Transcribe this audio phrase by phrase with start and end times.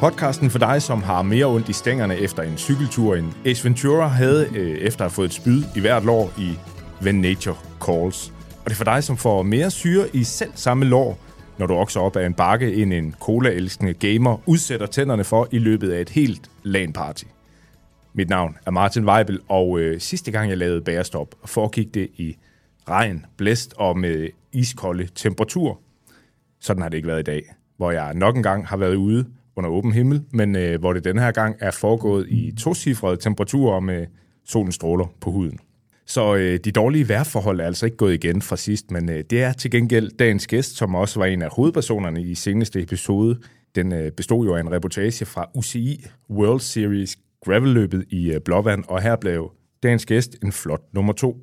[0.00, 4.06] Podcasten for dig, som har mere ondt i stængerne efter en cykeltur, end Ace Ventura
[4.06, 6.58] havde øh, efter at have fået et spyd i hvert lår i
[7.02, 8.32] When Nature Calls.
[8.58, 11.18] Og det er for dig, som får mere syre i selv samme lår,
[11.58, 15.58] når du også op ad en bakke, end en cola-elskende gamer udsætter tænderne for i
[15.58, 17.24] løbet af et helt LAN-party.
[18.14, 22.36] Mit navn er Martin Weibel, og øh, sidste gang jeg lavede bærestop, foregik det i
[22.88, 25.80] regn, blæst og med iskolde temperatur.
[26.60, 27.42] Sådan har det ikke været i dag,
[27.76, 31.20] hvor jeg nok engang har været ude under åben himmel, men øh, hvor det denne
[31.20, 34.06] her gang er foregået i tocifrede temperaturer med
[34.44, 35.58] solen stråler på huden.
[36.06, 39.42] Så øh, de dårlige vejrforhold er altså ikke gået igen fra sidst, men øh, det
[39.42, 43.38] er til gengæld dagens gæst, som også var en af hovedpersonerne i seneste episode.
[43.74, 48.84] Den øh, bestod jo af en reportage fra UCI World Series gravelløbet i øh, Blåvand,
[48.88, 51.36] og her blev dagens gæst en flot nummer to.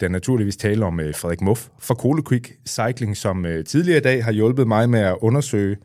[0.00, 4.02] Der naturligvis tale om øh, Frederik Muff fra Cole Quick Cycling, som øh, tidligere i
[4.02, 5.76] dag har hjulpet mig med at undersøge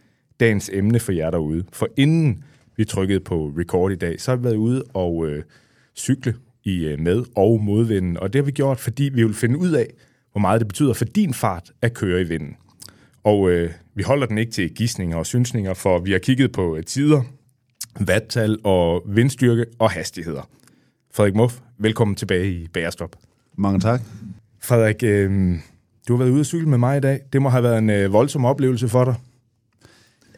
[0.43, 1.63] dagens emne for jer derude.
[1.73, 2.43] For inden
[2.77, 5.43] vi trykkede på record i dag, så har vi været ude og øh,
[5.95, 8.17] cykle i øh, med- og modvinden.
[8.17, 9.87] Og det har vi gjort, fordi vi vil finde ud af,
[10.31, 12.55] hvor meget det betyder for din fart at køre i vinden.
[13.23, 16.75] Og øh, vi holder den ikke til gissninger og synsninger, for vi har kigget på
[16.75, 17.21] øh, tider,
[17.99, 20.49] vattal og vindstyrke og hastigheder.
[21.13, 23.15] Frederik Muff, velkommen tilbage i Bagerstop.
[23.57, 24.01] Mange tak.
[24.61, 25.55] Frederik, øh,
[26.07, 27.19] du har været ude at cykle med mig i dag.
[27.33, 29.15] Det må have været en øh, voldsom oplevelse for dig.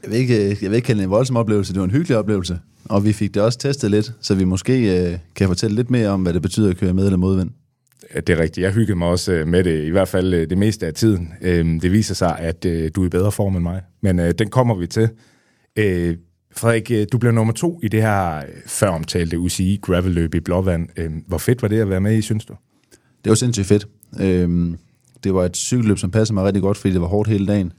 [0.06, 2.18] Jeg vil, ikke, jeg vil ikke kalde det en voldsom oplevelse, det var en hyggelig
[2.18, 2.60] oplevelse.
[2.86, 6.10] Og vi fik det også testet lidt, så vi måske øh, kan fortælle lidt mere
[6.10, 7.50] om, hvad det betyder at køre med eller modvind.
[8.16, 8.64] Det er rigtigt.
[8.64, 11.34] Jeg hyggede mig også øh, med det, i hvert fald øh, det meste af tiden.
[11.42, 14.50] Øhm, Det viser sig, at øh, du er i bedre form end mig, men den
[14.50, 15.10] kommer vi til.
[16.58, 20.90] Frederik, du blev nummer to i det her før omtalte UCI gravelløb i Blåvand.
[20.98, 22.54] Øh, Hvor fedt var det at være med i, synes du?
[23.24, 23.88] Det var sindssygt fedt.
[24.22, 24.78] Øhm,
[25.24, 27.72] det var et cykelløb, som passede mig rigtig godt, fordi det var hårdt hele dagen.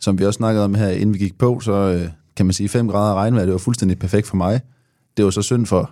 [0.00, 2.68] Som vi også snakkede om her, inden vi gik på, så øh, kan man sige
[2.68, 4.60] 5 grader regnvejr, det var fuldstændig perfekt for mig.
[5.16, 5.90] Det var så synd for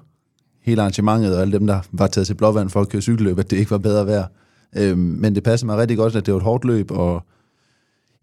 [0.63, 3.51] hele arrangementet og alle dem, der var taget til Blåvand for at køre cykelløb, at
[3.51, 4.27] det ikke var bedre vejr.
[4.77, 7.23] Øhm, men det passede mig rigtig godt, at det var et hårdt løb, og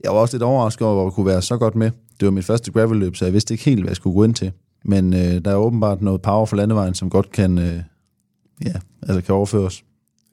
[0.04, 1.92] jeg var også lidt overrasket over, at jeg kunne være så godt med.
[2.20, 4.36] Det var mit første gravelløb, så jeg vidste ikke helt, hvad jeg skulle gå ind
[4.36, 4.52] til.
[4.86, 7.80] Men øh, der er åbenbart noget power for landevejen, som godt kan, øh,
[8.66, 9.84] ja, altså kan overføres.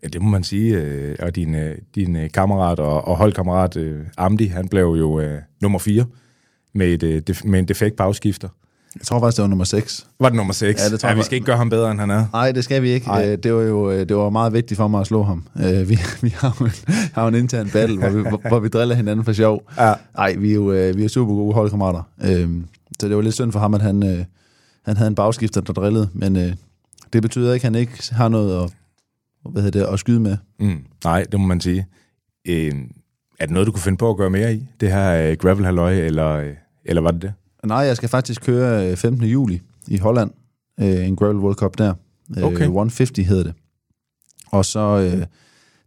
[0.02, 0.76] Ja, det må man sige.
[0.76, 5.20] øh, Og din, øh, din øh, kammerat og, og holdkammerat øh, Amdi, han blev jo
[5.20, 6.04] øh, nummer 4
[6.74, 8.48] med, et, øh, med en defekt bagskifter.
[8.94, 10.06] Jeg tror faktisk, det var nummer 6.
[10.20, 10.82] Var det nummer 6?
[10.84, 12.26] Ja, det tror ja, vi skal ikke gøre ham bedre, end han er.
[12.32, 13.10] Nej, det skal vi ikke.
[13.32, 15.44] Øh, Det var jo det var meget vigtigt for mig at slå ham.
[15.86, 16.72] Vi, vi har, jo en,
[17.14, 19.62] har en intern battle, hvor vi, hvor, hvor vi driller hinanden for sjov.
[19.78, 19.94] Ja.
[20.16, 20.62] Nej, vi er jo
[20.96, 22.02] vi er super gode holdkammerater.
[22.24, 22.48] Øh,
[23.00, 24.26] Så det var lidt synd for ham, at han,
[24.84, 26.08] han havde en bagskifter, der drillede.
[26.12, 26.34] Men
[27.12, 28.70] det betyder ikke, at han ikke har noget at,
[29.48, 30.36] hvad hedder det, at skyde med.
[30.60, 31.86] Mm, nej, det må man sige.
[32.48, 32.72] Øh,
[33.40, 34.66] er det noget, du kunne finde på at gøre mere i?
[34.80, 37.32] Det her øh, gravel halløj eller, øh, eller var det det?
[37.64, 39.24] Nej, jeg skal faktisk køre øh, 15.
[39.26, 40.30] juli i Holland.
[40.80, 41.94] Øh, En Gravel World Cup der.
[42.38, 42.62] Øh, Okay.
[42.62, 43.54] 150 hedder det.
[44.50, 45.26] Og så øh,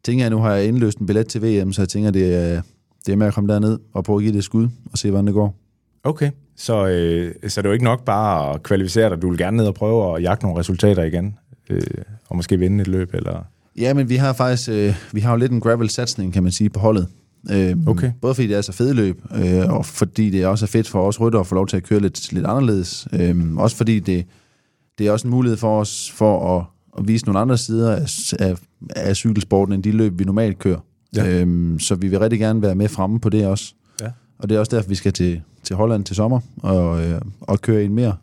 [0.04, 2.62] tænker jeg, nu har jeg indløst en billet til VM, så jeg tænker, det er,
[3.06, 5.10] det er med at komme derned og prøve at give det et skud og se,
[5.10, 5.56] hvordan det går.
[6.04, 6.32] Okay.
[6.56, 9.22] Så, øh, så det er jo ikke nok bare at kvalificere dig.
[9.22, 11.38] Du vil gerne ned og prøve at jagte nogle resultater igen.
[11.70, 11.82] Øh,
[12.30, 13.46] og måske vinde et løb, eller...
[13.78, 16.70] Ja, men vi har faktisk øh, vi har jo lidt en gravel-satsning, kan man sige,
[16.70, 17.08] på holdet.
[17.52, 18.12] Øh, Okay.
[18.22, 21.08] Både fordi det er så fede løb, øh, og fordi det også er fedt for
[21.08, 23.08] os rytter at få lov til at køre lidt, lidt anderledes.
[23.14, 24.26] Øh, også fordi det,
[24.98, 26.66] det er også en mulighed for os for at,
[26.98, 28.56] at vise nogle andre sider af, af,
[28.96, 30.80] af cykelsporten, end de løb, vi normalt kører.
[31.16, 31.26] Ja.
[31.26, 31.44] Ja.
[31.44, 33.74] Øh, så vi vil rigtig gerne være med fremme på det også.
[34.02, 34.08] Ja.
[34.40, 37.62] Og det er også derfor, vi skal til, til Holland til sommer og, øh, og
[37.62, 38.16] køre en mere.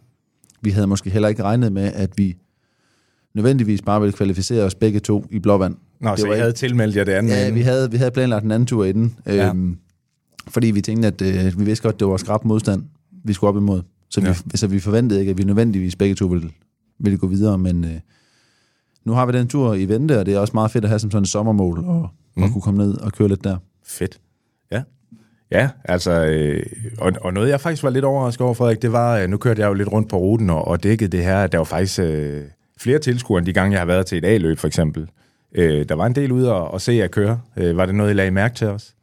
[0.62, 2.36] Vi havde måske heller ikke regnet med, at vi
[3.34, 5.76] nødvendigvis bare ville kvalificere os begge to i blåvand.
[6.00, 7.32] Nå, Det så var I ikke- havde tilmeldt jer det andet?
[7.32, 9.48] Ja, vi havde, vi havde planlagt en anden tur inden, Ja.
[9.48, 9.76] øhm,
[10.48, 12.82] fordi vi tænkte, at øh, vi vidste godt, det var skrab modstand,
[13.24, 13.82] vi skulle op imod.
[14.10, 14.34] Så, Ja.
[14.46, 16.50] vi, så vi forventede ikke, at vi nødvendigvis begge to ville,
[17.00, 17.90] ville gå videre, men øh,
[19.04, 20.98] nu har vi den tur i vente, og det er også meget fedt at have
[20.98, 22.00] som sådan et sommermål, og,
[22.36, 22.40] mm.
[22.40, 22.42] Mm.
[22.42, 23.56] og kunne komme ned og køre lidt der.
[23.86, 24.20] Fedt.
[24.72, 24.82] Ja.
[25.52, 26.62] Ja, altså, øh,
[26.98, 29.62] og, og noget jeg faktisk var lidt overrasket over, Frederik, det var, øh, nu kørte
[29.62, 31.98] jeg jo lidt rundt på ruten og, og dækkede det her, at der var faktisk
[32.00, 32.42] øh,
[32.80, 35.08] flere tilskuere, end de gange, jeg har været til et A-løb, for eksempel.
[35.54, 37.40] Øh, der var en del ude og, og se jer køre.
[37.56, 38.94] Øh, var det noget, I lagde mærke til os?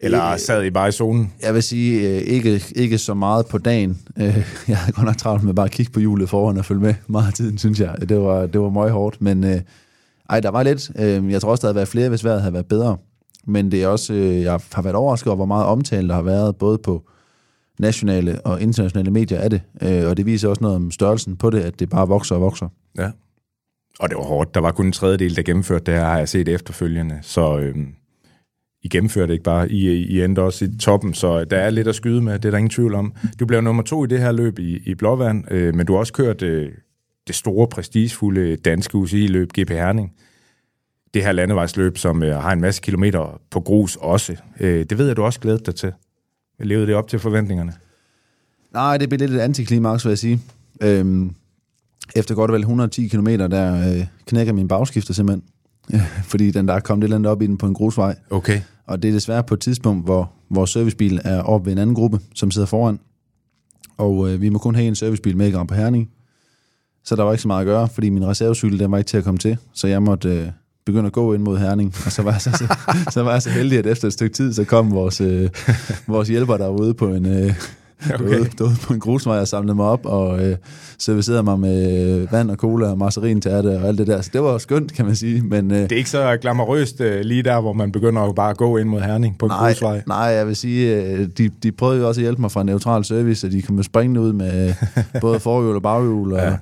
[0.00, 1.32] Eller sad I bare i zonen?
[1.42, 3.98] Jeg vil sige, øh, ikke, ikke så meget på dagen.
[4.16, 4.24] Øh,
[4.68, 6.94] jeg havde godt nok travlt med bare at kigge på hjulet foran og følge med
[7.06, 8.08] meget af tiden, synes jeg.
[8.08, 9.60] Det var, det var meget hårdt, men øh,
[10.30, 10.90] ej, der var lidt.
[10.98, 12.96] Øh, jeg tror også, der havde været flere, hvis vejret havde været bedre.
[13.46, 16.22] Men det er også, øh, jeg har været overrasket over, hvor meget omtale der har
[16.22, 17.02] været, både på
[17.78, 19.62] nationale og internationale medier af det.
[19.82, 22.40] Øh, og det viser også noget om størrelsen på det, at det bare vokser og
[22.40, 22.68] vokser.
[22.98, 23.10] Ja.
[23.98, 24.54] Og det var hårdt.
[24.54, 27.18] Der var kun en tredjedel, der gennemførte det her, har jeg set efterfølgende.
[27.22, 27.76] Så øh,
[28.82, 29.70] I gennemførte ikke bare.
[29.72, 32.32] I, I endte også i toppen, så der er lidt at skyde med.
[32.32, 33.14] Det er der ingen tvivl om.
[33.40, 35.98] Du blev nummer to i det her løb i, i Blåvand, øh, men du har
[35.98, 36.72] også kørt øh,
[37.26, 40.12] det store, prestigefulde danske UCI-løb, GP Herning.
[41.14, 44.36] Det her landevejsløb, som øh, har en masse kilometer på grus også.
[44.60, 45.92] Øh, det ved jeg, du også glæder dig til.
[46.58, 47.72] Levede det op til forventningerne?
[48.72, 50.40] Nej, det blev lidt et antiklimaks, vil jeg sige.
[50.80, 51.34] Øhm,
[52.16, 55.42] efter godt vel 110 km, der øh, knækker min bagskifter simpelthen.
[56.30, 58.16] Fordi den der er kommet et eller andet op i den på en grusvej.
[58.30, 58.60] Okay.
[58.86, 61.94] Og det er desværre på et tidspunkt, hvor vores servicebil er oppe ved en anden
[61.94, 63.00] gruppe, som sidder foran.
[63.96, 66.10] Og øh, vi må kun have en servicebil med i Grand på Herning.
[67.04, 69.16] Så der var ikke så meget at gøre, fordi min reservecykel, den var ikke til
[69.16, 69.58] at komme til.
[69.72, 70.48] Så jeg måtte øh,
[70.86, 71.94] begynde at gå ind mod Herning.
[72.06, 72.74] Og så var jeg så, så,
[73.10, 75.48] så, var jeg så heldig, at efter et stykke tid, så kom vores, øh,
[76.06, 77.26] vores hjælper derude på en...
[77.26, 77.54] Øh,
[78.14, 78.24] Okay.
[78.24, 80.56] derude, derude på en grusvej og samlede mig op og øh,
[80.98, 84.20] servicerede mig med øh, vand og cola og marcerintærte og alt det der.
[84.20, 85.42] Så det var skønt, kan man sige.
[85.42, 88.50] Men, øh, Det er ikke så glamourøst øh, lige der, hvor man begynder jo bare
[88.50, 90.02] at gå ind mod Herning på en Nej, grusvej.
[90.06, 93.04] nej, jeg vil sige, øh, de, de prøvede jo også at hjælpe mig fra neutral
[93.04, 94.74] service, og de kom jo springende ud med
[95.20, 96.56] både forhjul og baghjul, og Ja.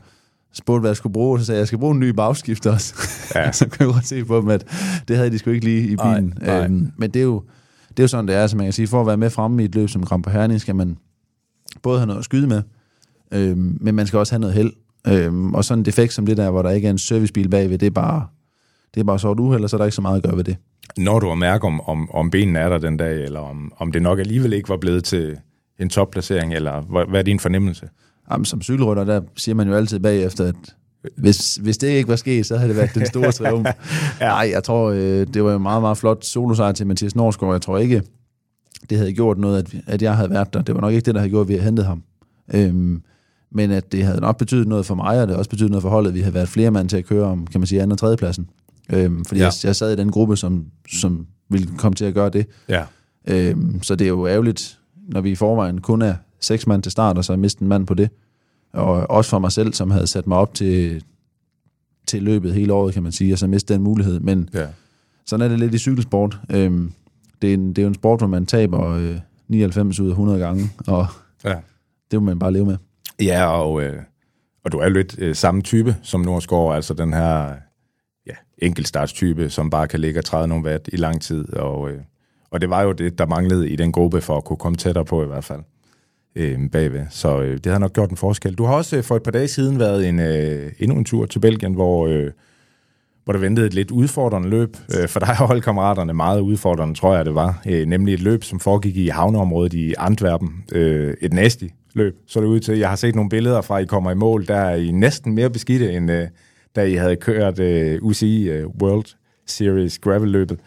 [0.54, 2.72] Spurgte, hvad jeg skulle bruge, og så sagde jeg, jeg skal bruge en ny bagskifter
[2.72, 2.94] også.
[3.34, 3.52] Ja.
[3.58, 4.66] Så kunne jeg godt se på dem, at
[5.08, 6.34] det havde de sgu ikke lige i Nej, bilen.
[6.40, 6.64] nej.
[6.64, 7.42] Øhm, men det er, jo,
[7.88, 9.62] det er jo sådan, det er, så man kan sige, for at være med fremme
[9.62, 10.96] i et løb som Grand på Herning, skal man
[11.82, 12.62] både have noget at skyde med,
[13.32, 14.72] øhm, men man skal også have noget held.
[15.08, 17.78] Øhm, og sådan en defekt som det der, hvor der ikke er en servicebil bagved,
[17.78, 18.26] det er bare,
[18.94, 20.36] det er bare så et uheld, og så er der ikke så meget at gøre
[20.36, 20.56] ved det.
[20.96, 23.92] Når du har mærke, om, om, om benene er der den dag, eller om, om
[23.92, 25.36] det nok alligevel ikke var blevet til
[25.78, 27.88] en topplacering, eller hvad, hvad er din fornemmelse?
[28.30, 30.54] Jamen, som cykelrytter, der siger man jo altid bagefter, at
[31.16, 33.68] hvis, hvis det ikke var sket, så havde det været den store triumf.
[34.20, 37.52] Nej, jeg tror, øh, det var en meget, meget flot solosejr til Mathias Norsgaard.
[37.52, 38.02] Jeg tror ikke,
[38.90, 40.62] det havde gjort noget, at, at jeg havde været der.
[40.62, 42.02] Det var nok ikke det, der havde gjort, at vi havde hentet ham.
[42.54, 43.02] Øhm,
[43.52, 45.82] men at det havde nok betydet noget for mig, og det havde også betydet noget
[45.82, 47.92] for holdet, vi havde været flere mand til at køre om, kan man sige, anden
[47.92, 48.48] og tredje pladsen.
[48.92, 49.46] Øhm, fordi ja.
[49.46, 52.46] jeg, jeg sad i den gruppe, som, som ville komme til at gøre det.
[52.68, 52.84] Ja.
[53.28, 54.78] Øhm, så det er jo ærgerligt,
[55.08, 56.14] når vi i forvejen kun er
[56.44, 58.10] seks mand til start, og så miste en mand på det.
[58.72, 61.04] Og også for mig selv, som havde sat mig op til,
[62.06, 64.20] til løbet hele året, kan man sige, og så miste den mulighed.
[64.20, 64.66] Men ja.
[65.26, 66.38] sådan er det lidt i cykelsport.
[66.50, 66.92] Øhm,
[67.42, 69.18] det, er en, det er jo en sport, hvor man taber øh,
[69.48, 71.06] 99 ud af 100 gange, og
[71.44, 71.54] Ja,
[72.10, 72.76] det må man bare leve med.
[73.20, 74.02] ja og, øh,
[74.64, 77.54] og du er lidt øh, samme type som Nordsgaard, altså den her
[78.26, 81.52] ja, enkeltstartstype, som bare kan ligge og træde nogle watt i lang tid.
[81.54, 82.00] Og, øh,
[82.50, 85.04] og det var jo det, der manglede i den gruppe for at kunne komme tættere
[85.04, 85.60] på i hvert fald
[86.36, 87.06] øh, bagved.
[87.10, 88.54] Så øh, det har nok gjort en forskel.
[88.54, 91.26] Du har også øh, for et par dage siden været en, øh, endnu en tur
[91.26, 92.30] til Belgien, hvor, øh,
[93.24, 94.76] hvor der ventede et lidt udfordrende løb.
[95.00, 97.62] Øh, for dig og holdkammeraterne meget udfordrende, tror jeg det var.
[97.66, 100.64] Øh, nemlig et løb, som foregik i havneområdet i Antwerpen.
[100.72, 101.64] Øh, et nasty
[101.94, 102.78] løb, så det ud til.
[102.78, 104.46] Jeg har set nogle billeder fra, at I kommer i mål.
[104.46, 106.28] Der er I næsten mere beskidte, end øh,
[106.76, 109.16] da I havde kørt øh, UCI øh, World
[109.46, 110.58] Series gravel-løbet.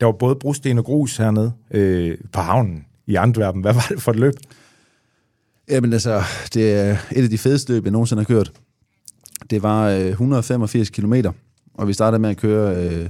[0.00, 3.60] Der var både brosten og grus hernede øh, på havnen i Antwerpen.
[3.60, 4.34] Hvad var det for et løb?
[5.70, 6.22] Jamen altså,
[6.54, 8.52] det er et af de fedeste løb, jeg nogensinde har kørt.
[9.50, 11.14] Det var øh, 185 km,
[11.74, 13.08] og vi startede med at køre øh,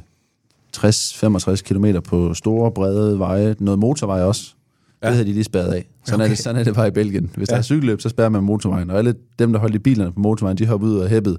[0.76, 3.56] 60-65 km på store, brede veje.
[3.58, 4.54] Noget motorvej også.
[5.02, 5.08] Ja.
[5.08, 5.88] Det havde de lige spærret af.
[6.04, 6.24] Sådan, okay.
[6.24, 7.30] er det, sådan er det bare i Belgien.
[7.36, 7.52] Hvis ja.
[7.52, 8.90] der er cykelløb, så spærrer man motorvejen.
[8.90, 11.38] Og alle dem, der holdt i bilerne på motorvejen, de hoppede ud og hæppede.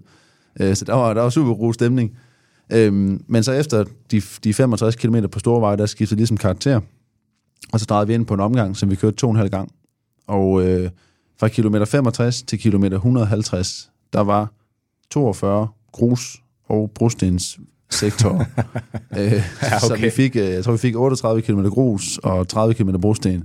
[0.59, 2.17] Øh, så der var, der var super god stemning.
[2.71, 6.79] Øhm, men så efter de, de 65 km på store veje, der skiftede ligesom karakter.
[7.73, 9.49] Og så drejede vi ind på en omgang, som vi kørte to og en halv
[9.49, 9.71] gang.
[10.27, 10.89] Og øh,
[11.39, 14.51] fra kilometer 65 til kilometer 150, der var
[15.09, 18.39] 42 grus og brostens sektorer.
[19.17, 19.87] øh, ja, okay.
[19.87, 23.43] Så vi fik, øh, jeg tror, vi fik 38 km grus og 30 km brosten.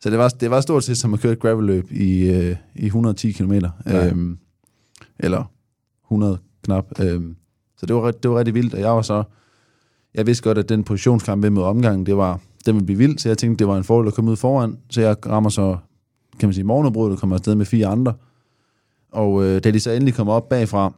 [0.00, 2.86] Så det var, det var stort set som at køre et gravelløb i, øh, i
[2.86, 3.52] 110 km.
[3.52, 4.06] Ja.
[4.06, 4.38] Øhm,
[5.18, 5.50] eller
[6.06, 7.00] 100 knap.
[7.00, 7.36] Øhm,
[7.76, 9.22] så det var, det var rigtig vildt, og jeg var så...
[10.14, 13.18] Jeg vidste godt, at den positionskamp ved med omgangen, det var, den ville blive vild,
[13.18, 14.78] så jeg tænkte, det var en fordel at komme ud foran.
[14.90, 15.76] Så jeg rammer så,
[16.38, 18.14] kan man sige, morgenbrød, og kommer afsted med fire andre.
[19.12, 20.92] Og øh, da de så endelig kommer op bagfra,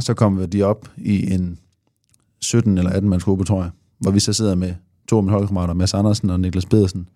[0.00, 1.58] så kom de op i en
[2.40, 4.74] 17 eller 18 mands gruppe, tror jeg, hvor vi så sidder med
[5.08, 7.08] to af mine holdkammerater, Mads Andersen og Niklas Pedersen.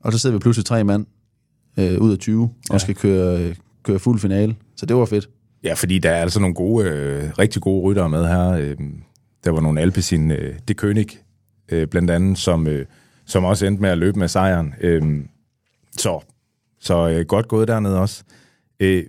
[0.00, 1.06] Og så sidder vi pludselig tre mand
[1.78, 2.78] øh, ud af 20 og Ja.
[2.78, 4.56] skal køre, øh, køre fuld finale.
[4.76, 5.28] Så det var fedt.
[5.64, 8.48] Ja, fordi der er altså nogle gode, øh, rigtig gode ryttere med her.
[8.50, 8.76] Øh,
[9.44, 11.18] der var nogle Alpecin, øh, De König,
[11.68, 12.86] øh, blandt andet, som, øh,
[13.24, 14.74] som også endte med at løbe med sejren.
[14.80, 15.28] Øhm,
[15.92, 16.20] så
[16.78, 18.24] så øh, godt gået dernede også.
[18.80, 19.04] Øh,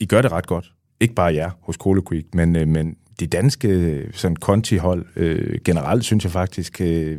[0.00, 0.72] I gør det ret godt.
[1.00, 5.58] Ikke bare jer hos Cola Creek, men, øh, men de danske øh, sådan Conti-hold øh,
[5.64, 7.18] generelt, synes jeg faktisk, øh,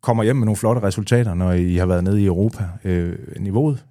[0.00, 2.64] kommer hjem med nogle flotte resultater, når I har været nede i Europa.
[2.84, 3.84] Øh, niveauet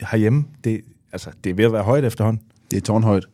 [0.00, 0.80] herhjemme, det,
[1.12, 2.42] altså, det er ved at være højt efterhånden.
[2.70, 3.26] Det er tårnhøjt.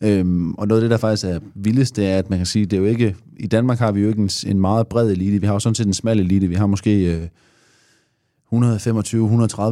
[0.00, 2.66] Øhm, og noget af det, der faktisk er vildest, det er, at man kan sige,
[2.66, 3.16] det er jo ikke...
[3.36, 5.40] I Danmark har vi jo ikke en, en meget bred elite.
[5.40, 6.46] Vi har jo sådan set en smal elite.
[6.46, 7.28] Vi har måske øh,
[8.52, 8.56] 125-130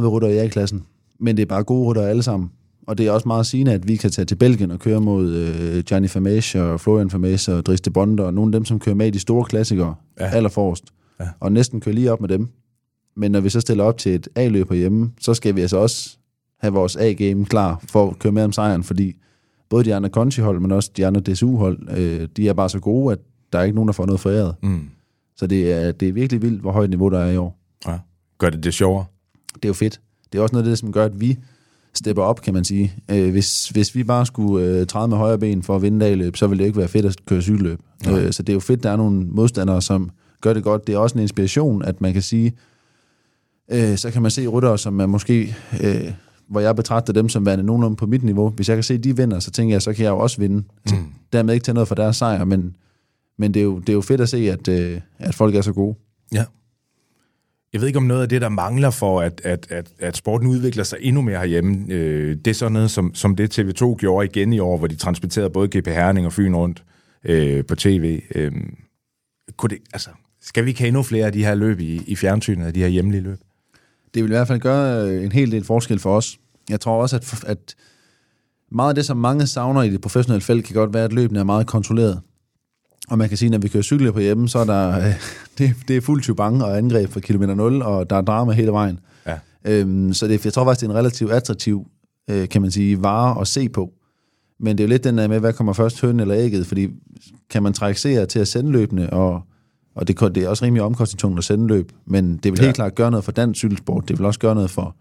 [0.07, 0.83] rytter i A-klassen.
[1.19, 2.51] Men det er bare gode rytter alle sammen.
[2.87, 5.33] Og det er også meget sigende, at vi kan tage til Belgien og køre mod
[5.33, 8.79] øh, Gianni Famage og Florian Famage og Dries de Bonde og nogle af dem, som
[8.79, 10.25] kører med i de store klassikere ja.
[10.25, 10.83] allerforrest.
[11.19, 11.27] Ja.
[11.39, 12.47] Og næsten kører lige op med dem.
[13.15, 16.17] Men når vi så stiller op til et A-løb hjemme, så skal vi altså også
[16.59, 19.15] have vores A-game klar for at køre med om sejren, fordi
[19.69, 23.11] både de andre Conti-hold, men også de andre DSU-hold, øh, de er bare så gode,
[23.11, 23.19] at
[23.53, 24.55] der er ikke nogen, der får noget foræret.
[24.63, 24.89] Mm.
[25.35, 27.59] Så det er, det er virkelig vildt, hvor højt niveau der er i år.
[27.87, 27.99] Ja.
[28.41, 29.05] Gør det det sjovere?
[29.55, 30.01] Det er jo fedt.
[30.31, 31.37] Det er også noget af det, som gør, at vi
[31.93, 32.93] stepper op, kan man sige.
[33.11, 36.35] Øh, hvis, hvis vi bare skulle øh, træde med højre ben for at vinde dagløb,
[36.35, 37.79] så ville det ikke være fedt at køre cykelløb.
[38.09, 40.09] Øh, så det er jo fedt, der er nogle modstandere, som
[40.41, 40.87] gør det godt.
[40.87, 42.53] Det er også en inspiration, at man kan sige,
[43.71, 46.11] øh, så kan man se ryttere, som er måske, øh,
[46.47, 48.49] hvor jeg betragter dem som værende nogenlunde på mit niveau.
[48.49, 50.37] Hvis jeg kan se, at de vinder, så tænker jeg, så kan jeg jo også
[50.37, 50.57] vinde.
[50.57, 50.93] Mm.
[51.33, 52.75] Dermed ikke tage noget for deres sejr, men,
[53.37, 55.61] men det, er jo, det er jo fedt at se, at, øh, at folk er
[55.61, 55.95] så gode.
[56.33, 56.45] Ja.
[57.73, 60.47] Jeg ved ikke om noget af det, der mangler for, at, at, at, at sporten
[60.47, 61.85] udvikler sig endnu mere herhjemme.
[61.89, 64.95] Øh, det er sådan noget, som, som det TV2 gjorde igen i år, hvor de
[64.95, 66.83] transporterede både GP Herning og Fyn rundt
[67.23, 68.21] øh, på tv.
[68.35, 68.51] Øh,
[69.57, 70.09] kunne det, altså,
[70.41, 72.79] skal vi ikke have endnu flere af de her løb i, i fjernsynet, af de
[72.79, 73.37] her hjemlige løb?
[74.13, 76.39] Det vil i hvert fald gøre øh, en hel del forskel for os.
[76.69, 77.75] Jeg tror også, at, at
[78.71, 81.39] meget af det, som mange savner i det professionelle felt, kan godt være, at løbene
[81.39, 82.21] er meget kontrolleret.
[83.09, 85.13] Og man kan sige, at når vi kører cykler på hjemme, så er der, øh,
[85.57, 88.71] det, det er fuldt bange og angreb fra kilometer 0, og der er drama hele
[88.71, 88.99] vejen.
[89.27, 89.37] Ja.
[89.65, 91.87] Øhm, så det, jeg tror faktisk, det er en relativt attraktiv,
[92.29, 93.91] øh, kan man sige, vare at se på.
[94.59, 96.89] Men det er jo lidt den der med, hvad kommer først, høn eller ægget, fordi
[97.49, 99.41] kan man trække seere til at sende løbende, og,
[99.95, 102.65] og det, det er også rimelig omkostningstungt at sende løb, men det vil ja.
[102.65, 104.95] helt klart gøre noget for dansk cykelsport, det vil også gøre noget for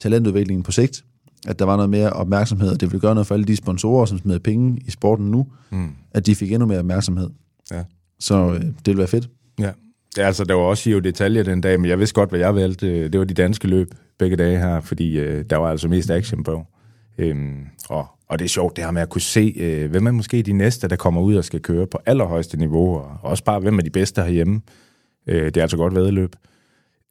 [0.00, 1.04] talentudviklingen på sigt,
[1.46, 4.06] at der var noget mere opmærksomhed, og det vil gøre noget for alle de sponsorer,
[4.06, 5.90] som smider penge i sporten nu, mm.
[6.10, 7.30] at de fik endnu mere opmærksomhed.
[7.70, 7.84] Ja.
[8.20, 9.30] Så øh, det vil være fedt.
[9.58, 9.70] Ja.
[10.16, 12.54] ja, altså der var også jo detaljer den dag, men jeg vidste godt, hvad jeg
[12.54, 13.08] valgte.
[13.08, 16.44] Det var de danske løb begge dage her, fordi øh, der var altså mest action
[16.44, 16.66] på.
[17.18, 20.10] Øhm, og, og det er sjovt det her med at kunne se, øh, hvem er
[20.10, 23.60] måske de næste, der kommer ud og skal køre på allerhøjeste niveau, og også bare,
[23.60, 24.60] hvem er de bedste herhjemme.
[25.26, 26.36] Øh, det er altså godt vedløb.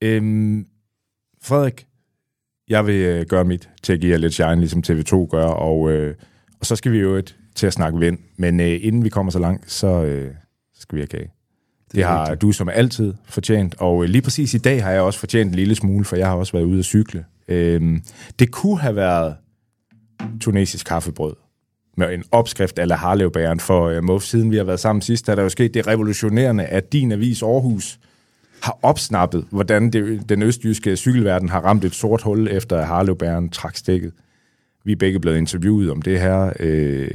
[0.02, 0.66] Øhm,
[1.44, 1.86] Frederik,
[2.72, 5.92] jeg vil øh, gøre mit til at give jer lidt shine, ligesom TV2 gør, og,
[5.92, 6.16] øh,
[6.60, 8.18] og så skal vi jo et, til at snakke vind.
[8.38, 10.32] Men øh, inden vi kommer så langt, så øh,
[10.74, 11.32] skal vi have kage.
[11.88, 12.42] Det, det har rigtigt.
[12.42, 15.56] du som altid fortjent, og øh, lige præcis i dag har jeg også fortjent en
[15.56, 17.26] lille smule, for jeg har også været ude at cykle.
[17.48, 18.00] Øh,
[18.40, 19.36] det kunne have været
[20.42, 21.36] tunesisk kaffebrød
[21.98, 24.24] med en opskrift af Harlevbæren for øh, MOF.
[24.24, 27.44] Siden vi har været sammen sidst, er der jo sket det revolutionerende, at din avis
[27.44, 28.00] Aarhus
[28.62, 33.50] har opsnappet, hvordan det, den østjyske cykelverden har ramt et sort hul, efter at Harlevbæren
[33.50, 34.12] trak stikket.
[34.84, 36.54] Vi er begge blevet interviewet om det her.
[36.60, 37.12] Øh,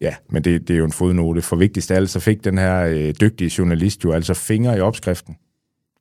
[0.00, 1.42] ja, men det, det er jo en fodnote.
[1.42, 4.80] For vigtigst af alt, så fik den her øh, dygtige journalist jo altså fingre i
[4.80, 5.36] opskriften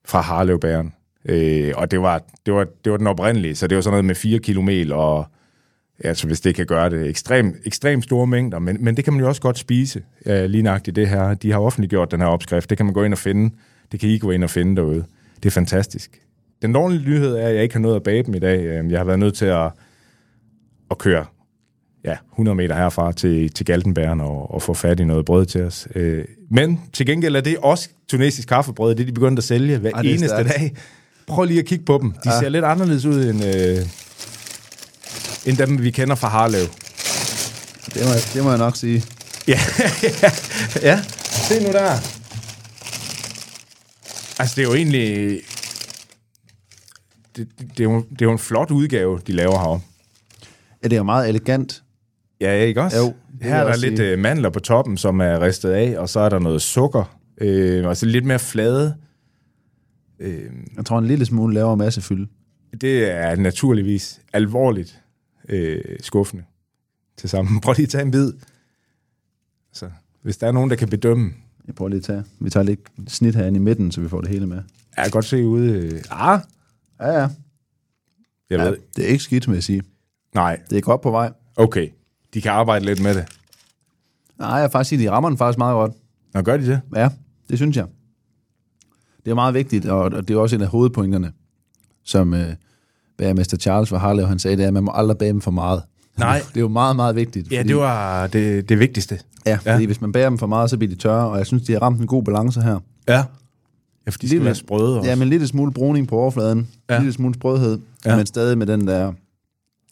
[0.05, 0.93] fra Harlevbæren.
[1.25, 4.05] Øh, og det var, det, var, det var den oprindelige, så det var sådan noget
[4.05, 5.25] med 4 km og
[5.99, 9.19] altså hvis det kan gøre det ekstremt ekstrem store mængder, men, men det kan man
[9.19, 11.33] jo også godt spise, øh, lige nøjagtigt det her.
[11.33, 13.55] De har offentliggjort den her opskrift, det kan man gå ind og finde
[13.91, 15.05] det kan I gå ind og finde derude.
[15.43, 16.21] Det er fantastisk.
[16.61, 18.59] Den dårlige nyhed er, at jeg ikke har noget at bage dem i dag.
[18.65, 19.71] Øhm, jeg har været nødt til at,
[20.91, 21.25] at køre
[22.05, 25.63] ja, 100 meter herfra til, til Galtenbergen og, og få fat i noget brød til
[25.63, 25.87] os.
[25.95, 28.95] Øh, men til gengæld er det også tunesisk kaffebrød.
[28.95, 30.49] Det er de begyndt at sælge hver Ej, eneste stærkt.
[30.49, 30.75] dag.
[31.27, 32.11] Prøv lige at kigge på dem.
[32.11, 32.39] De ja.
[32.39, 33.77] ser lidt anderledes ud end, øh,
[35.45, 36.61] end dem, vi kender fra Harlev.
[37.93, 39.03] Det må, jeg, det må jeg nok sige.
[39.47, 39.59] ja,
[40.89, 40.99] ja.
[41.47, 42.16] Se nu der.
[44.39, 45.39] Altså, det er jo egentlig...
[47.35, 49.79] Det, det, det, er jo, det er jo en flot udgave, de laver her.
[50.83, 51.83] Ja, det er jo meget elegant.
[52.41, 52.97] Ja, ikke også?
[52.97, 53.13] Jo.
[53.41, 53.99] Her er der lidt.
[53.99, 57.19] Øh, mandler på toppen, som er ristet af, og så er der noget sukker.
[57.41, 58.95] Øh, altså lidt mere flade.
[60.19, 60.43] Øh,
[60.77, 62.27] Jeg tror, en lille smule lavere massefylde.
[62.81, 65.01] Det er naturligvis alvorligt
[65.49, 66.43] øh, skuffende
[67.17, 67.59] til sammen.
[67.61, 68.33] Prøv lige at tage en bid.
[69.73, 69.89] Så,
[70.21, 71.33] hvis der er nogen, der kan bedømme,
[71.67, 72.23] jeg prøver lige at tage.
[72.39, 74.57] Vi tager lidt snit herinde i midten, så vi får det hele med.
[74.97, 76.01] Jeg kan godt se ude.
[76.11, 76.39] Ah.
[76.99, 77.29] Ja, ja.
[78.49, 78.65] Jeg ved.
[78.65, 79.83] Ja, det er ikke skidt, med at sige.
[80.35, 80.59] Nej.
[80.69, 81.31] Det er godt på vej.
[81.55, 81.89] Okay.
[82.33, 83.25] De kan arbejde lidt med det.
[84.39, 85.91] Nej, jeg faktisk sige, de rammer den faktisk meget godt.
[86.33, 86.81] Nå, gør de det?
[86.95, 87.09] Ja,
[87.49, 87.85] det synes jeg.
[89.25, 91.31] det er meget vigtigt, og, det er også en af hovedpointerne,
[92.03, 92.53] som øh,
[93.17, 95.51] bagermester Charles fra Harlev, han sagde, det er, at man må aldrig bage dem for
[95.51, 95.83] meget.
[96.17, 96.41] Nej.
[96.49, 97.51] Det er jo meget, meget vigtigt.
[97.51, 99.19] Ja, det var det, det vigtigste.
[99.45, 99.73] Ja, Ja.
[99.73, 101.71] fordi hvis man bager dem for meget, så bliver de tørre, og jeg synes, de
[101.73, 102.79] har ramt en god balance her.
[103.07, 103.23] Ja.
[104.05, 105.09] Ja, for de skal være sprøde også.
[105.09, 106.97] Ja, men en lille smule bruning på overfladen, Ja.
[106.97, 108.15] lille smule sprødhed, Ja.
[108.15, 109.13] men stadig med den der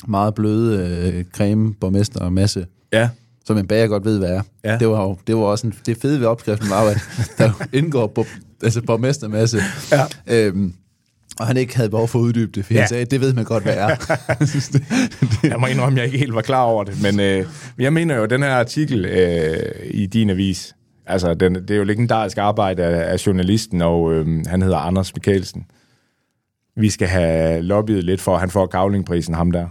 [0.08, 0.78] meget bløde
[1.14, 3.10] øh, creme, borgmester og masse, ja.
[3.46, 4.42] som en bager godt ved, hvad er.
[4.64, 4.78] Ja.
[4.78, 6.98] Det var jo det var også en, det fede ved opskriften var at
[7.38, 8.26] der indgår bo,
[8.64, 9.60] altså borgmestermasse.
[9.92, 10.02] Ja.
[10.28, 10.74] Øhm,
[11.40, 12.80] og han ikke havde behov for at uddybe det, for Ja.
[12.80, 13.88] han sagde, det ved man godt, hvad er.
[14.40, 14.84] Jeg synes, det,
[15.44, 17.46] Jeg må indrømme, at jeg ikke helt var klar over det, men øh,
[17.80, 19.56] jeg mener jo, at den her artikel øh,
[19.92, 20.76] i din avis,
[21.06, 25.16] altså den, det er jo legendarisk arbejde af, af journalisten, og øh, han hedder Anders
[25.16, 25.66] Mikkelsen.
[26.78, 29.68] Vi skal have lobbyet lidt for, at han får Gavlingprisen, ham der.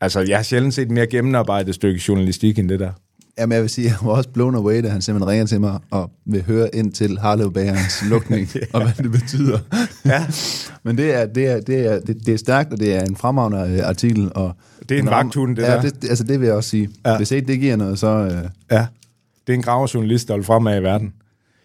[0.00, 2.92] Altså, jeg har sjældent set et mere gennemarbejdet stykke journalistik end det der.
[3.40, 5.78] Jamen, jeg vil sige, jeg var også blown away, da han simpelthen ringer til mig
[5.90, 8.60] og vil høre ind til Harlev Bagerens lukning, ja.
[8.72, 9.58] og hvad det betyder.
[10.04, 10.26] Ja.
[10.84, 13.16] Men det er, det, er, det, er, det, det er stærkt, og det er en
[13.16, 14.30] fremragende øh, artikel.
[14.34, 14.52] Og
[14.88, 15.80] Det er en vagthund, det ja, der.
[15.80, 16.90] Det, altså, det vil jeg også sige.
[17.06, 17.16] Ja.
[17.16, 18.06] Hvis ikke det giver noget, så...
[18.06, 18.86] Øh, Ja,
[19.46, 21.12] det er en graverjournalist, der vil fremad i verden.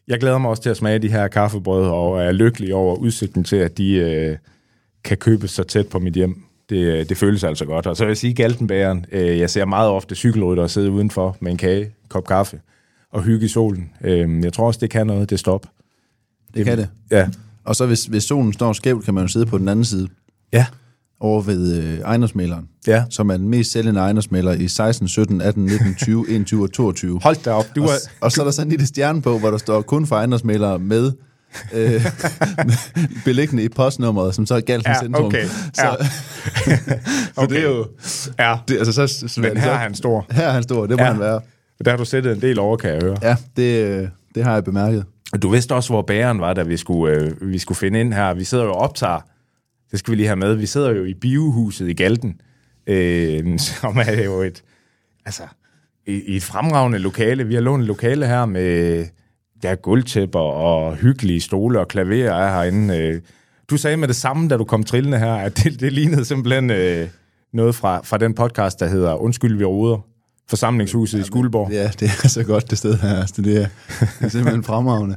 [0.08, 3.44] Jeg glæder mig også til at smage de her kaffebrød, og er lykkelig over udsigten
[3.44, 4.38] til, at de øh,
[5.04, 6.45] kan købes så tæt på mit hjem.
[6.70, 7.88] Det, det føles altså godt.
[7.88, 11.52] Og så vil jeg sige, Galtenbæren, øh, jeg ser meget ofte cykelrytter sidde udenfor med
[11.52, 12.60] en kage, kop kaffe
[13.12, 13.90] og hygge i solen.
[14.04, 15.66] Øh, jeg tror også, det kan noget, det stop.
[16.54, 16.90] det kan det.
[17.12, 17.28] Ja.
[17.64, 20.08] Og så hvis, hvis solen står skævt, kan man jo sidde på den anden side,
[20.54, 20.66] Ja.
[21.20, 23.04] over ved øh, ejendomsmæleren, Ja.
[23.10, 27.20] som er den mest sælgende ejendomsmælder i 16, 17, 18, 19, 20, 21 og 22.
[27.24, 27.66] Hold da op.
[27.76, 29.82] Du og, er, og så er der sådan en lille stjerne på, hvor der står
[29.82, 31.12] kun for ejendomsmælere med
[31.74, 32.06] øh,
[33.26, 35.26] beliggende i postnummeret, som så er Galten Ja, Centrum.
[35.26, 35.46] okay.
[35.74, 35.98] Så,
[36.68, 36.78] Ja.
[37.36, 37.88] så det er jo...
[38.40, 38.58] ja.
[38.68, 40.26] Det, altså, så, så, Men her så, er han stor.
[40.32, 41.12] her er han stor, det må Ja.
[41.12, 41.42] han være.
[41.86, 43.18] Der har du sættet en del over, kan jeg høre.
[43.22, 45.06] Ja, det, det har jeg bemærket.
[45.42, 48.34] Du vidste også, hvor bæren var, da vi skulle, øh, vi skulle finde ind her.
[48.34, 49.20] Vi sidder jo og optager.
[49.92, 50.56] Det skal vi lige have med.
[50.56, 52.42] Vi sidder jo i biohuset i Galten,
[52.88, 54.64] øh, som er jo et,
[55.26, 55.44] altså,
[56.08, 57.44] i, i et fremragende lokale.
[57.48, 59.06] Vi har lånt et lokale her med
[59.64, 62.98] ja, gulvtæpper og hyggelige stole og klaverer er herinde.
[62.98, 63.22] Øh.
[63.70, 66.70] Du sagde med det samme, da du kom trillende her, at det, det lignede simpelthen
[66.70, 67.08] øh,
[67.54, 70.06] noget fra, fra den podcast, der hedder Undskyld, vi roder.
[70.50, 71.72] Forsamlingshuset i Skuldborg.
[71.72, 73.20] Ja, det er så godt det sted her.
[73.20, 73.68] Altså, det, er,
[74.00, 75.16] det er simpelthen fremragende.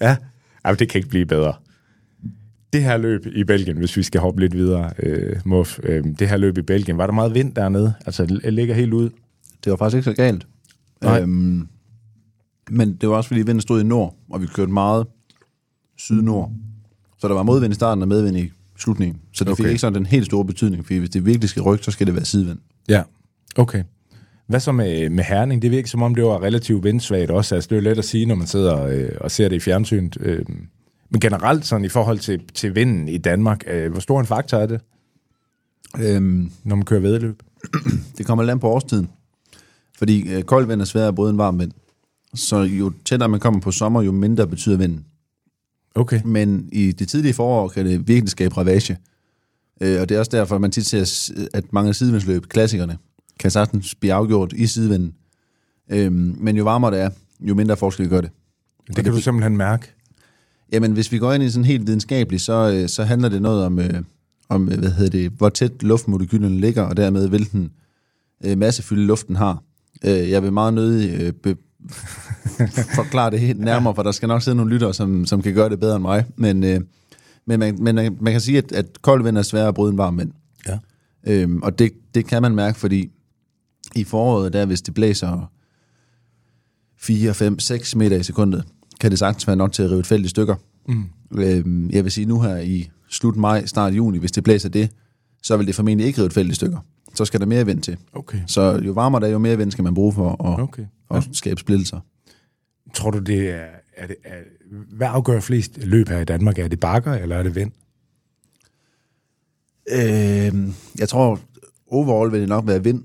[0.00, 0.16] Ja,
[0.64, 1.54] men det kan ikke blive bedre.
[2.72, 6.28] Det her løb i Belgien, hvis vi skal hoppe lidt videre, øh, Muff, øh, det
[6.28, 7.94] her løb i Belgien, var der meget vind dernede?
[8.06, 9.10] Altså, det ligger helt ud.
[9.64, 10.46] Det var faktisk ikke så galt.
[11.02, 11.20] Nej.
[11.20, 11.68] Øhm,
[12.70, 15.06] men det var også, fordi vinden stod i nord, og vi kørte meget
[15.98, 16.52] syd-nord.
[17.18, 19.20] Så der var modvind i starten og medvind i slutningen.
[19.32, 19.62] Så det okay.
[19.62, 22.06] Fik ikke sådan den helt store betydning, fordi hvis det virkelig skal rykke, så skal
[22.06, 22.58] det være sidevind.
[22.88, 23.02] Ja,
[23.56, 23.82] okay.
[24.46, 25.62] Hvad så med, med Herning?
[25.62, 27.54] Det virker som om, det var relativt vindsvagt også.
[27.54, 29.60] Altså, det er jo let at sige, når man sidder øh, og ser det i
[29.60, 30.16] fjernsynet.
[30.20, 30.44] Øh,
[31.10, 34.58] men generelt sådan i forhold til, til vinden i Danmark, øh, hvor stor en faktor
[34.58, 34.80] er det,
[36.00, 37.42] Øhm, når man kører vedløb?
[38.18, 39.10] det kommer land på årstiden.
[39.98, 41.72] Fordi øh, kold vind er sværere at bryde en varm vind.
[42.36, 45.04] Så jo tættere man kommer på sommer, jo mindre betyder vinden.
[45.94, 46.20] Okay.
[46.24, 48.96] Men i det tidlige forår kan det virkelig skabe ravage.
[49.80, 52.98] Øh, og det er også derfor, at man tit ser, at mange sidevindsløb, klassikerne,
[53.40, 55.14] kan sagtens blive afgjort i sidevinden.
[55.90, 58.30] Øhm, men jo varmere det er, jo mindre forskel gør det.
[58.96, 59.86] Det kan du simpelthen mærke.
[60.72, 63.64] Jamen, hvis vi går ind i sådan helt videnskabeligt, så, øh, så handler det noget
[63.64, 64.02] om, øh,
[64.48, 67.70] om øh, hvad hedder det, hvor tæt luftmolekylerne ligger, og dermed hvilken
[68.44, 69.62] øh, massefylde luften har.
[70.04, 71.56] Øh, jeg vil meget nødig øh, be-
[73.00, 75.68] forklare det helt nærmere, for der skal nok sidde nogle lyttere, som, som kan gøre
[75.68, 76.24] det bedre end mig.
[76.36, 76.80] Men, øh,
[77.46, 79.92] men, man, men man man kan sige, at, at kold vind er sværere at bryde
[79.92, 80.32] en varm vind.
[80.68, 80.78] Ja.
[81.26, 83.10] Øhm, og det, det kan man mærke, fordi
[83.94, 85.50] i foråret, der hvis det blæser
[86.98, 88.64] 4, 5, 6 meter i sekundet,
[89.00, 90.54] kan det sagtens være nok til at rive et felt i stykker.
[90.88, 91.04] Mm.
[91.38, 94.90] Øhm, jeg vil sige nu her i slut maj, start juni, hvis det blæser det,
[95.42, 96.78] så vil det formentlig ikke rive et felt i stykker.
[97.14, 97.96] Så skal der mere vind til.
[98.12, 98.38] Okay.
[98.46, 100.84] Så jo varmere der er, jo mere vind skal man bruge for at, Okay.
[101.10, 102.00] At skabe splittelser.
[102.94, 103.66] Tror du, det er,
[103.96, 104.36] er, det, er...
[104.96, 106.58] Hvad afgør flest løb her i Danmark?
[106.58, 107.72] Er det bakker, eller er det vind?
[109.92, 111.40] Øhm, jeg tror,
[111.86, 113.04] overall vil det nok være vind.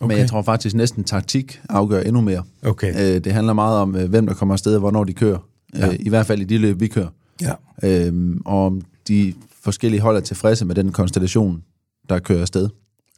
[0.00, 0.14] Okay.
[0.14, 2.42] Men jeg tror faktisk næsten taktik afgør endnu mere.
[2.62, 3.16] Okay.
[3.16, 5.38] Øh, det handler meget om, øh, hvem der kommer afsted, og hvornår de kører.
[5.74, 5.88] Ja.
[5.88, 7.08] Øh, I hvert fald i de løb, vi kører.
[7.42, 7.52] Ja.
[7.82, 11.62] Øhm, og om de forskellige hold er tilfredse med den konstellation,
[12.08, 12.68] der kører afsted.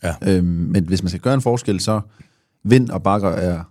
[0.02, 0.14] Ja.
[0.26, 2.00] Øhm, men hvis man skal gøre en forskel, så
[2.64, 3.64] vind og bakker er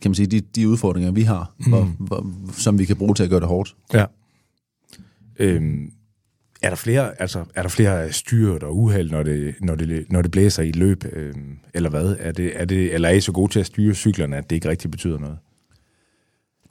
[0.00, 1.66] kan man sige, de, de udfordringer, vi har, mm.
[1.70, 3.76] hvor, hvor, som vi kan bruge til at gøre det hårdt.
[3.94, 4.04] Ja.
[5.38, 5.92] Øhm,
[6.62, 10.22] er der flere, altså, er der flere styrt og uheld, når det, når det, når
[10.22, 12.16] det blæser i et løb, øhm, eller hvad?
[12.18, 14.56] Er det, er det, eller er I så gode til at styre cyklerne, at det
[14.56, 15.38] ikke rigtig betyder noget?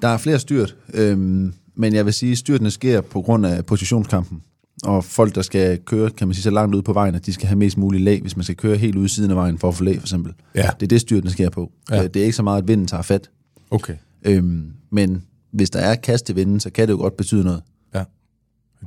[0.02, 0.76] Der er flere styrt.
[0.94, 4.42] Øhm, men jeg vil sige, at styrtene sker på grund af positionskampen.
[4.86, 7.34] Og folk, der skal køre, kan man sige, så langt ud på vejen, at de
[7.34, 9.68] skal have mest muligt lag, hvis man skal køre helt ude siden af vejen for
[9.68, 10.34] at få lag, for eksempel.
[10.56, 10.70] Ja.
[10.80, 11.72] Det er det, styrtene sker på.
[11.92, 11.96] Ja.
[11.96, 12.08] Ja.
[12.08, 13.30] Det er ikke så meget, at vinden tager fat.
[13.72, 13.94] Okay.
[14.26, 17.62] Øhm, men hvis der er kast til vinden, så kan det jo godt betyde noget.
[17.96, 18.04] Ja.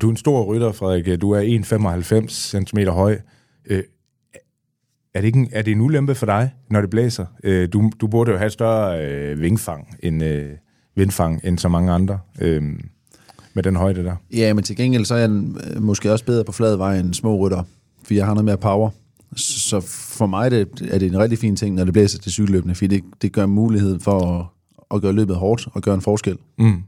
[0.01, 1.21] Du er en stor rytter, Frederik.
[1.21, 1.41] Du er
[2.23, 3.19] 1,95 cm høj.
[3.67, 3.83] Øh,
[5.15, 7.27] er, det ikke en, er det en ulempe for dig, når det blæser?
[7.45, 10.51] Øh, du, du burde jo have et større øh, vingfang end, øh,
[10.97, 12.63] vindfang end så mange andre øh,
[13.59, 14.17] med den højde der.
[14.33, 17.15] Ja, men til gengæld så er jeg øh, måske også bedre på flad vej end
[17.15, 17.63] små rytter,
[18.03, 18.91] fordi jeg har noget mere power.
[19.37, 22.75] Så for mig det, er det en rigtig fin ting, når det blæser til cykelløbende,
[22.75, 24.47] fordi det, det gør mulighed for at,
[24.97, 26.39] at gøre løbet hårdt og gøre en forskel.
[26.59, 26.83] Mm.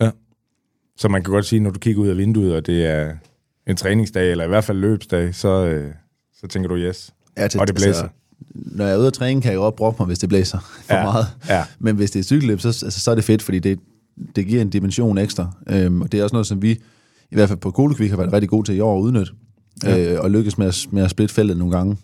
[0.00, 0.10] Ja.
[0.96, 3.12] Så man kan godt sige, når du kigger ud af vinduet, og det er
[3.66, 5.92] en træningsdag, eller i hvert fald løbsdag, så, øh,
[6.40, 7.14] så tænker du yes.
[7.36, 7.88] Ja, til, Og det blæser.
[7.88, 8.08] Altså,
[8.54, 10.94] når jeg er ude at træne, kan jeg godt brokke mig, hvis det blæser for
[10.94, 11.26] Ja, meget.
[11.48, 11.64] ja.
[11.78, 13.78] Men hvis det er cykelløb, så, altså, så er det fedt, fordi det,
[14.36, 15.50] det giver en dimension ekstra.
[15.66, 16.70] Øhm, og det er også noget, som vi,
[17.30, 19.32] i hvert fald på Kolekvik, har været rigtig gode til i år at udnytte.
[19.84, 20.12] Ja.
[20.12, 21.96] Øh, og lykkes med at, med at splitte feltet nogle gange.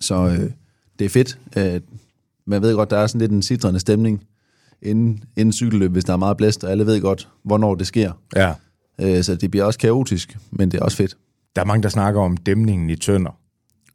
[0.00, 0.50] Så øh,
[0.98, 1.38] det er fedt.
[1.56, 1.80] Øh,
[2.46, 4.24] man ved godt, der er sådan lidt en sidrende stemning
[4.82, 8.12] inden, inden cykelløb, hvis der er meget blæst, og alle ved godt, hvornår det sker.
[8.36, 8.54] Ja.
[9.00, 11.16] Øh, så det bliver også kaotisk, men det er også fedt.
[11.56, 13.38] Der er mange, der snakker om dæmningen i Tønder.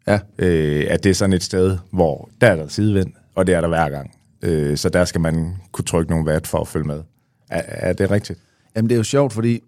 [0.07, 3.55] Ja, øh, at det er sådan et sted, hvor der er der sidevind, og det
[3.55, 4.12] er der hver gang.
[4.41, 7.01] Øh, så der skal man kunne trykke nogle watt for at følge med.
[7.49, 8.39] Er, er det rigtigt?
[8.75, 9.60] Jamen, det er jo sjovt, fordi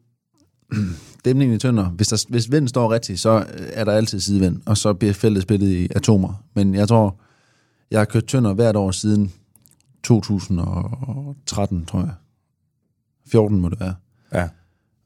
[1.25, 4.77] dæmningen i tønder, hvis, der, hvis vinden står rigtigt, så er der altid sidevind, og
[4.77, 6.43] så bliver feltet spillet i atomer.
[6.55, 7.19] Men jeg tror,
[7.91, 9.33] jeg har kørt tønder hvert år siden
[10.03, 12.13] 2013, tror jeg.
[13.31, 13.95] 14 må det være.
[14.33, 14.47] Ja.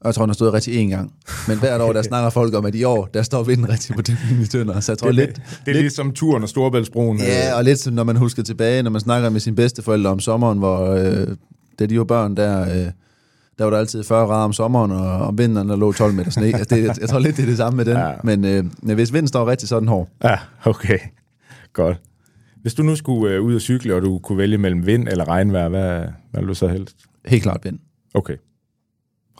[0.00, 1.12] Og jeg tror, den har stået rigtig én gang.
[1.48, 4.02] Men hvert år, der snakker folk om, at i år, der står vinden rigtig på
[4.02, 4.80] dæmningen i tønder.
[4.80, 7.18] Så jeg tror Det, lidt, lidt, det er lidt, ligesom turen og Storebæltsbroen.
[7.18, 10.10] Ja, øh, og lidt som når man husker tilbage, når man snakker med sine bedsteforældre
[10.10, 11.36] om sommeren, hvor øh,
[11.80, 12.92] da de var børn, der, øh,
[13.58, 16.30] der var der altid 40 grader om sommeren, og om vinteren der lå 12 meter
[16.30, 16.44] sne.
[16.46, 17.96] Altså, det, jeg, tror lidt, det er det samme med den.
[17.96, 18.12] Ja.
[18.24, 18.64] Men øh,
[18.94, 20.08] hvis vinden står rigtigt, så er den hård.
[20.24, 20.98] Ja, okay.
[21.72, 22.00] Godt.
[22.62, 25.28] Hvis du nu skulle øh, ud og cykle, og du kunne vælge mellem vind eller
[25.28, 26.96] regnvejr, hvad, hvad vil du så helst?
[27.26, 27.78] Helt klart vind.
[28.14, 28.36] Okay.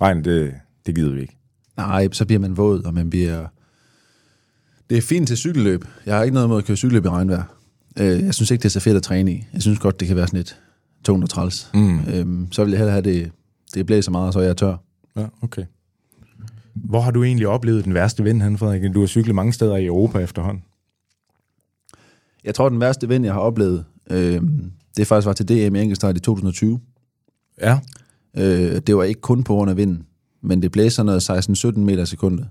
[0.01, 0.55] Regn, det,
[0.87, 1.37] det gider vi ikke.
[1.77, 3.47] Nej, så bliver man våd, og man bliver...
[4.91, 5.85] Det er fint til cykelløb.
[6.07, 7.43] Jeg har ikke noget mod at køre cykelløb i regnvejr.
[8.01, 9.47] Øh, jeg synes ikke, det er så fedt at træne i.
[9.53, 10.61] Jeg synes godt, det kan være sådan lidt
[11.05, 11.71] tungt og træls.
[11.75, 11.99] Mm.
[12.01, 13.33] Øhm, så vil jeg hellere have det,
[13.75, 14.77] det blæser meget, så jeg er tør.
[15.17, 15.65] Ja, okay.
[16.75, 18.95] Hvor har du egentlig oplevet den værste vind, han, Frederik?
[18.95, 20.63] Du har cyklet mange steder i Europa efterhånden.
[22.45, 24.43] Jeg tror, den værste vind, jeg har oplevet, øh,
[24.97, 26.81] det faktisk var til DM i enkeltstart i 2020.
[27.61, 27.79] Ja.
[28.37, 30.03] Øh, det var ikke kun på grund af vinden,
[30.43, 31.31] men det blæser noget
[31.77, 32.49] 16-17 meter sekundet.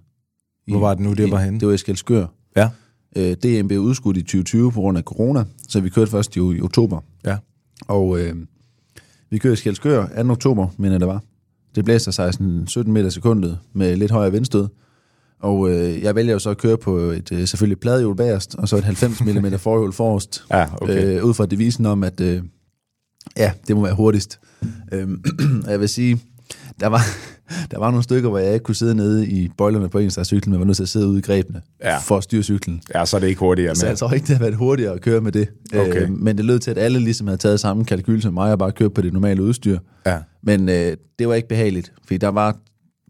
[0.67, 1.59] Hvor var det nu, det i- var henne?
[1.59, 2.25] Det var i Skelskør.
[2.55, 2.69] Ja.
[3.15, 6.39] Øh, DM blev udskudt i 2020 på grund af corona, så vi kørte først i,
[6.39, 6.99] i oktober.
[7.25, 7.37] Ja.
[7.89, 8.35] Og øh,
[9.29, 10.31] vi kørte i Skelskør 2.
[10.31, 11.23] oktober, mener det var.
[11.75, 14.67] Det blæser 16-17 meter sekundet med lidt højere vindstød.
[15.39, 18.69] Og øh, jeg vælger jo så at køre på et øh, selvfølgelig pladehjul bagerst, og
[18.69, 20.43] så et 90 mm forhjul forrest.
[20.51, 21.17] Ja, okay.
[21.17, 22.43] Øh, ud fra devisen om, at øh,
[23.37, 24.39] ja, det må være hurtigst.
[25.65, 26.21] Og jeg vil sige,
[26.79, 27.01] der var,
[27.71, 30.59] der var nogle stykker, hvor jeg ikke kunne sidde nede i bøjlerne på enkeltstartscyklen, men
[30.59, 31.97] var nødt til at sidde ude i grebene Ja.
[31.97, 32.81] for at styre cyklen.
[32.95, 33.89] Ja, så er det ikke hurtigere Så med.
[33.89, 35.47] jeg tror ikke, det har været hurtigere at køre med det.
[35.73, 36.01] Okay.
[36.03, 38.59] Øh, men det lød til, at alle ligesom havde taget samme kalkyl som mig, og
[38.59, 39.79] bare kørt på det normale udstyr.
[40.05, 40.17] Ja.
[40.43, 42.57] Men øh, det var ikke behageligt, fordi der var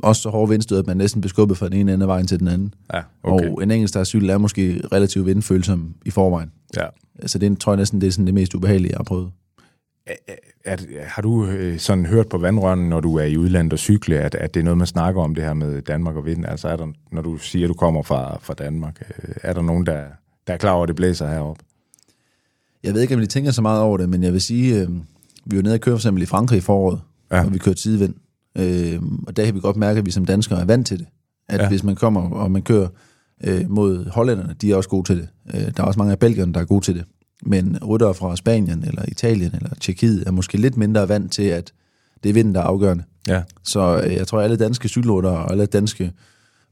[0.04, 2.28] også så hård vindstød, at man næsten blev skubbet fra den ene ende af vejen
[2.28, 2.74] til den anden.
[2.94, 3.50] Ja, okay.
[3.50, 6.50] Og en enkeltstartscykel er måske relativt vindfølsom i forvejen.
[6.78, 6.86] Ja.
[7.26, 9.30] Så det tror jeg næsten, det er sådan det mest ubehagelige, jeg har prøvet.
[10.66, 14.18] Er, har du øh, sådan hørt på vandrørene, når du er i udlandet og cykle,
[14.20, 16.46] at, at det er noget, man snakker om det her med Danmark og vind?
[16.46, 19.62] Altså er der, når du siger, at du kommer fra, fra Danmark, øh, er der
[19.62, 20.04] nogen, der,
[20.48, 21.64] der er klar over, at det blæser heroppe?
[22.84, 24.90] Jeg ved ikke, om de tænker så meget over det, men jeg vil sige, øh,
[25.46, 27.46] vi var nede og køre for eksempel i Frankrig i foråret, Ja.
[27.46, 28.14] og vi kørte sidevind.
[28.58, 31.08] Øh, og der kan vi godt mærke, at vi som danskere er vant til det.
[31.50, 31.68] At ja.
[31.70, 32.88] hvis man kommer og man kører
[33.44, 35.28] øh, mod hollænderne, de er også gode til det.
[35.54, 37.06] Øh, der er også mange af belgierne, der er gode til det.
[37.44, 41.74] Men ryttere fra Spanien eller Italien eller Tjekkiet er måske lidt mindre vant til, at
[42.24, 43.04] det er vinden, der er afgørende.
[43.28, 43.44] Ja.
[43.64, 46.12] Så øh, jeg tror, at alle danske cykelryttere og alle danske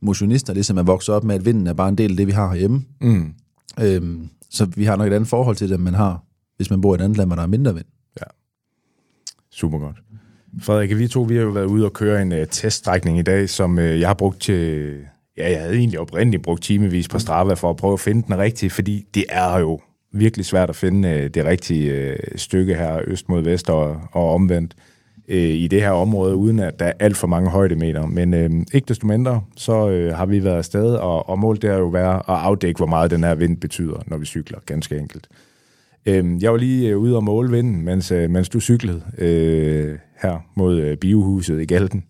[0.01, 2.31] motionister ligesom er vokset op med, at vinden er bare en del af det, vi
[2.31, 2.85] har herhjemme.
[3.01, 3.33] Mm.
[3.81, 6.23] Øhm, så vi har nok et andet forhold til det, man har,
[6.57, 7.85] hvis man bor i et andet land, hvor der er mindre vind.
[9.57, 9.95] Super godt.
[10.61, 13.49] Frederik, vi to vi har jo været ude og køre en uh, teststrækning i dag,
[13.49, 14.93] som uh, jeg har brugt til...
[15.37, 18.37] Ja, jeg havde egentlig oprindeligt brugt timevis på Strava for at prøve at finde den
[18.37, 22.99] rigtige, fordi det er jo virkelig svært at finde øh, det rigtige øh, stykke her
[23.07, 24.75] øst mod vest og, og omvendt
[25.27, 28.05] øh, i det her område, uden at der er alt for mange højdemeter.
[28.05, 31.69] Men øh, ikke desto mindre, så øh, har vi været afsted, og, og målet det
[31.69, 34.97] er jo være at afdække, hvor meget den her vind betyder, når vi cykler, ganske
[34.97, 35.27] enkelt.
[36.05, 39.97] Øh, jeg var lige øh, ude og måle vinden, mens, øh, mens du cyklede øh,
[40.21, 42.03] her mod øh, biohuset i Galten.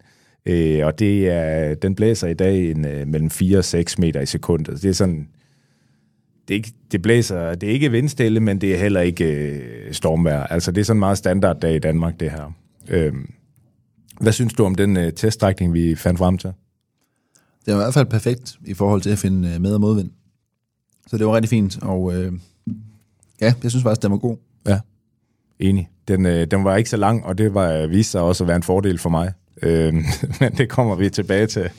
[0.45, 4.21] Øh, og det er, den blæser i dag en, øh, mellem 4 og 6 meter
[4.21, 4.81] i sekundet.
[4.81, 5.27] Det er sådan,
[6.47, 10.43] det, ikke, det blæser, det er ikke vindstille, men det er heller ikke øh, stormvejr.
[10.43, 12.53] Altså det er sådan en meget standard dag i Danmark, det her.
[12.87, 13.13] Øh,
[14.21, 16.51] hvad synes du om den øh, teststrækning, vi fandt frem til?
[17.65, 20.11] Det var i hvert fald perfekt i forhold til at finde øh, med- og modvind.
[21.07, 22.33] Så det var rigtig fint, og øh,
[23.41, 24.37] ja, jeg synes faktisk, den var god.
[24.67, 24.79] Ja,
[25.59, 25.89] enig.
[26.07, 28.55] Den, øh, den var ikke så lang, og det var viste sig også at være
[28.55, 29.33] en fordel for mig.
[29.61, 29.93] Øh,
[30.39, 31.69] men det kommer vi tilbage til.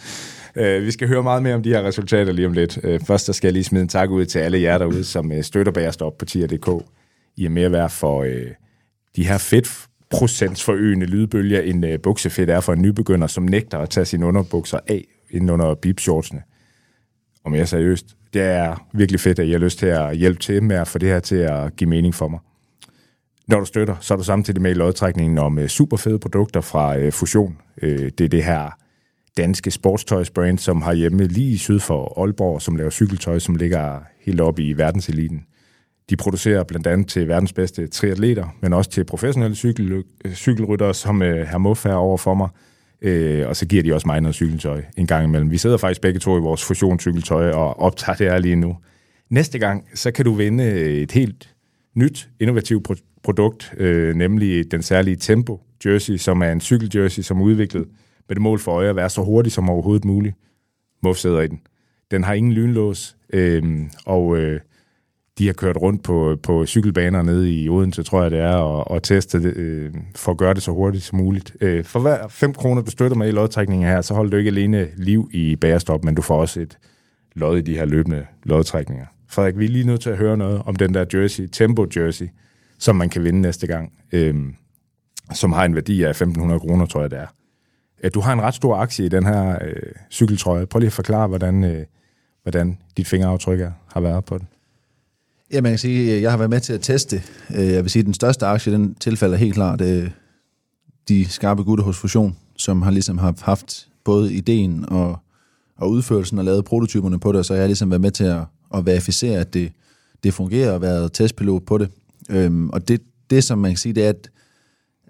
[0.56, 2.78] Øh, vi skal høre meget mere om de her resultater lige om lidt.
[2.84, 5.32] Øh, først så skal jeg lige smide en tak ud til alle jer derude, som
[5.32, 6.84] øh, støtter Bagerstop på tier.dk.
[7.36, 8.46] I er mere værd for øh,
[9.16, 13.90] de her fedt procentsforøgende lydbølger, end øh, buksefedt er for en nybegynder, som nægter at
[13.90, 16.42] tage sine underbukser af inden under bibshortsene.
[17.44, 20.62] Og mere seriøst, det er virkelig fedt, at I har lyst til at hjælpe til
[20.62, 22.38] med at få det her til at give mening for mig.
[23.48, 26.60] Når du støtter, så er du samtidig med i lodtrækningen om øh, super fede produkter
[26.60, 27.58] fra øh, Fusion.
[27.82, 28.70] Øh, det er det her
[29.38, 34.40] danske sportstøjsbrand, som har hjemme lige syd for Aalborg, som laver cykeltøj, som ligger helt
[34.40, 35.44] oppe i verdenseliten.
[36.10, 40.94] De producerer blandt andet til verdens bedste triatleter, men også til professionelle cykel, øh, cykelryttere,
[40.94, 42.48] som øh, her Muff er over for mig.
[43.02, 45.50] Øh, og så giver de også mig noget cykeltøj en gang imellem.
[45.50, 48.76] Vi sidder faktisk begge to i vores fusionscykeltøj og optager det her lige nu.
[49.30, 51.54] Næste gang, så kan du vinde øh, et helt
[51.94, 57.40] nyt, innovativt pro- produkt, øh, nemlig den særlige Tempo Jersey, som er en cykeljersey, som
[57.40, 57.84] er udviklet
[58.28, 60.36] med det mål for øje at være så hurtig som overhovedet muligt.
[61.02, 61.60] Muff sidder i den.
[62.10, 63.62] Den har ingen lynlås, øh,
[64.06, 64.60] og øh,
[65.38, 68.90] de har kørt rundt på, på cykelbaner nede i Odense, tror jeg det er, og,
[68.90, 71.56] og testet det, øh, for at gøre det så hurtigt som muligt.
[71.60, 74.48] Øh, for hver 5 kroner, du støtter mig i lodtrækningen her, så holder du ikke
[74.48, 76.78] alene liv i bagerstop, men du får også et
[77.34, 79.06] lod i de her løbende lodtrækninger.
[79.28, 82.26] Frederik, vi er lige nødt til at høre noget om den der jersey, Tempo Jersey,
[82.78, 84.34] som man kan vinde næste gang, øh,
[85.34, 87.26] som har en værdi af 1.500 kroner, tror jeg det er.
[88.14, 90.66] Du har en ret stor aktie i den her øh, cykeltrøje.
[90.66, 91.84] Prøv lige at forklare, hvordan, øh,
[92.42, 94.48] hvordan dit fingeraftryk er, har været på den.
[95.52, 97.22] Ja, man kan sige, at jeg har været med til at teste.
[97.56, 100.10] Øh, jeg vil sige, at den største aktie, den tilfælder helt klart øh,
[101.08, 105.18] de skarpe gutter hos Fusion, som har ligesom har haft både ideen og,
[105.76, 108.42] og udførelsen og lavet prototyperne på det, så jeg har ligesom været med til at,
[108.74, 109.72] at verificere, at det,
[110.24, 111.90] det fungerer og været testpilot på det.
[112.30, 114.30] Øhm, og det, det, som man kan sige, det er, at,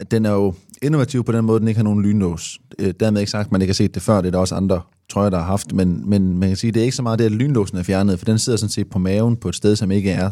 [0.01, 2.59] at den er jo innovativ på den måde, den ikke har nogen lynlås.
[2.79, 4.55] Øh, Dermed ikke sagt, at man ikke har set det før, det er der også
[4.55, 7.19] andre trøjer, der har haft, men, men man kan sige, det er ikke så meget
[7.19, 9.77] det, at lynlåsen er fjernet, for den sidder sådan set på maven på et sted,
[9.77, 10.31] som ikke er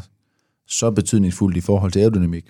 [0.68, 2.44] så betydningsfuldt i forhold til aerodynamik.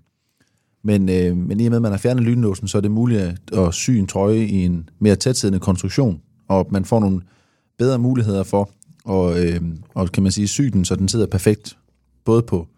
[0.85, 3.21] Men, øh, men i og med, at man har fjernet lynlåsen, så er det muligt
[3.21, 7.21] at, at sy en trøje i en mere tætsiddende konstruktion, og man får nogle
[7.79, 8.71] bedre muligheder for
[9.11, 9.61] at, øh,
[9.95, 11.77] og kan man sige, sy den, så den sidder perfekt,
[12.25, 12.69] både på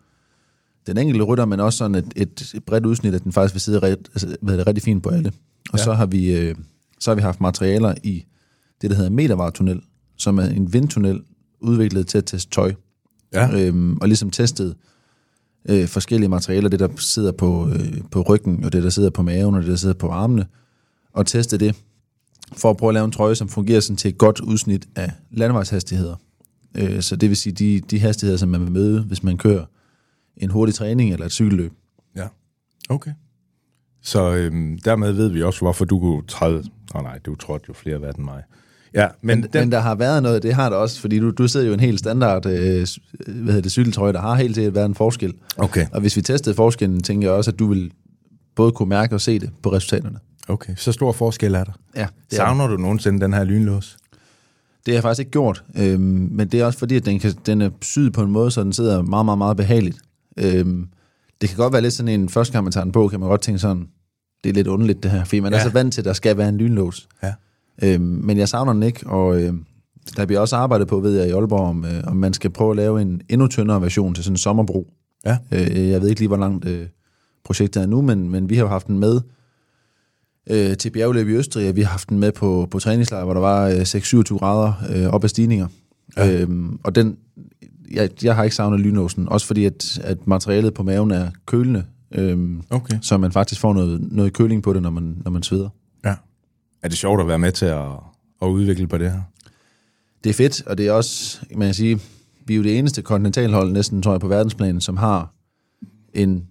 [0.89, 3.79] den enkelte rytter, men også sådan et, et bredt udsnit, at den faktisk vil sidde
[3.79, 5.33] ret, altså, hvad er det, rigtig fint på alle.
[5.73, 5.85] Og ja.
[5.85, 6.55] så, har vi, øh,
[7.01, 8.25] så har vi haft materialer i
[8.83, 9.81] det, der hedder metervartunnel,
[10.17, 11.23] som er en vindtunnel
[11.61, 12.75] udviklet til at teste tøj.
[13.33, 13.61] Ja.
[13.61, 14.75] Øhm, og ligesom testet
[15.69, 19.23] øh, forskellige materialer, det der sidder på, øh, på ryggen, og det der sidder på
[19.23, 20.47] maven, og det der sidder på armene,
[21.13, 21.77] og teste det,
[22.57, 25.13] for at prøve at lave en trøje, som fungerer sådan til et godt udsnit af
[25.31, 26.17] landevejshastigheder.
[26.75, 29.65] Øh, så det vil sige, de, de hastigheder, som man vil møde, hvis man kører
[30.39, 31.73] en hurtig træning eller et cykelløb.
[32.17, 32.27] Ja,
[32.89, 33.11] okay.
[34.03, 36.57] Så øhm, dermed ved vi også, hvorfor du kunne træde...
[36.59, 38.43] Åh oh, nej, du trådte jo flere værd end mig.
[38.95, 41.31] Ja, men, Men, den, men der har været noget, det har der også, fordi du,
[41.31, 44.55] du sidder jo en helt standard øh, s- hvad hedder det, cykeltrøje, der har helt
[44.55, 45.35] sikkert været en forskel.
[45.57, 45.87] Okay.
[45.93, 47.91] Og hvis vi testede forskellen, tænker jeg også, at du vil
[48.55, 50.19] både kunne mærke og se det på resultaterne.
[50.49, 51.73] Okay, så stor forskel er der.
[51.97, 53.97] Ja, det er, Savner du nogensinde den her lynlås?
[54.87, 56.01] det har jeg faktisk ikke gjort, øhm,
[56.33, 58.63] men det er også fordi, at den, kan, den er syet på en måde, så
[58.65, 59.99] den sidder meget, meget, meget behageligt.
[60.39, 60.89] Øhm,
[61.41, 63.29] det kan godt være lidt sådan en, første gang man tager den på, kan man
[63.29, 63.89] godt tænke sådan,
[64.45, 65.53] det er lidt underligt det her, fordi man.
[65.53, 65.59] Ja.
[65.59, 67.09] er så vant til, at der skal være en lynlås.
[67.23, 67.35] Ja.
[67.83, 69.55] Øhm, men jeg savner den ikke, og øh,
[70.17, 72.71] der bliver også arbejdet på, ved jeg, i Aalborg, om, øh, om man skal prøve
[72.71, 74.91] at lave en endnu tyndere version til sådan en sommerbro.
[75.25, 75.39] Ja.
[75.53, 76.87] Øh, jeg ved ikke lige, hvor langt øh,
[77.45, 79.21] projektet er nu, men, men vi har jo haft den med
[80.51, 83.35] øh, til bjergløb i Østrig, og vi har haft den med på, på træningslejr, hvor
[83.35, 85.67] der var øh, 6-27 grader øh, op ad stigninger.
[86.17, 86.33] Ja.
[86.33, 87.17] Øhm, og den,
[87.93, 91.85] jeg, jeg har ikke savnet lynåsen, også fordi, at, at materialet på maven er kølende,
[92.13, 92.99] øhm, Okay.
[93.03, 95.69] så man faktisk får noget, noget køling på det, når man, når man sveder.
[96.05, 96.15] Ja.
[96.83, 97.87] Er det sjovt at være med til at,
[98.43, 99.21] at udvikle på det her?
[100.25, 102.01] Det er fedt, og det er også, man kan sige,
[102.47, 105.35] vi er jo det eneste kontinentalhold næsten, tror jeg, på verdensplanen, som har
[106.15, 106.45] en,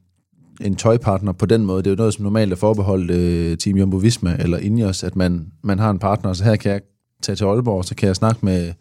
[0.62, 1.84] en tøjpartner på den måde.
[1.84, 5.15] Det er jo noget, som normalt er forbeholdt øh, Team Jumbo Visma eller Ineos, at
[5.15, 6.82] man, man har en partner, så her kan jeg
[7.21, 8.73] tage til Aalborg, så kan jeg snakke med,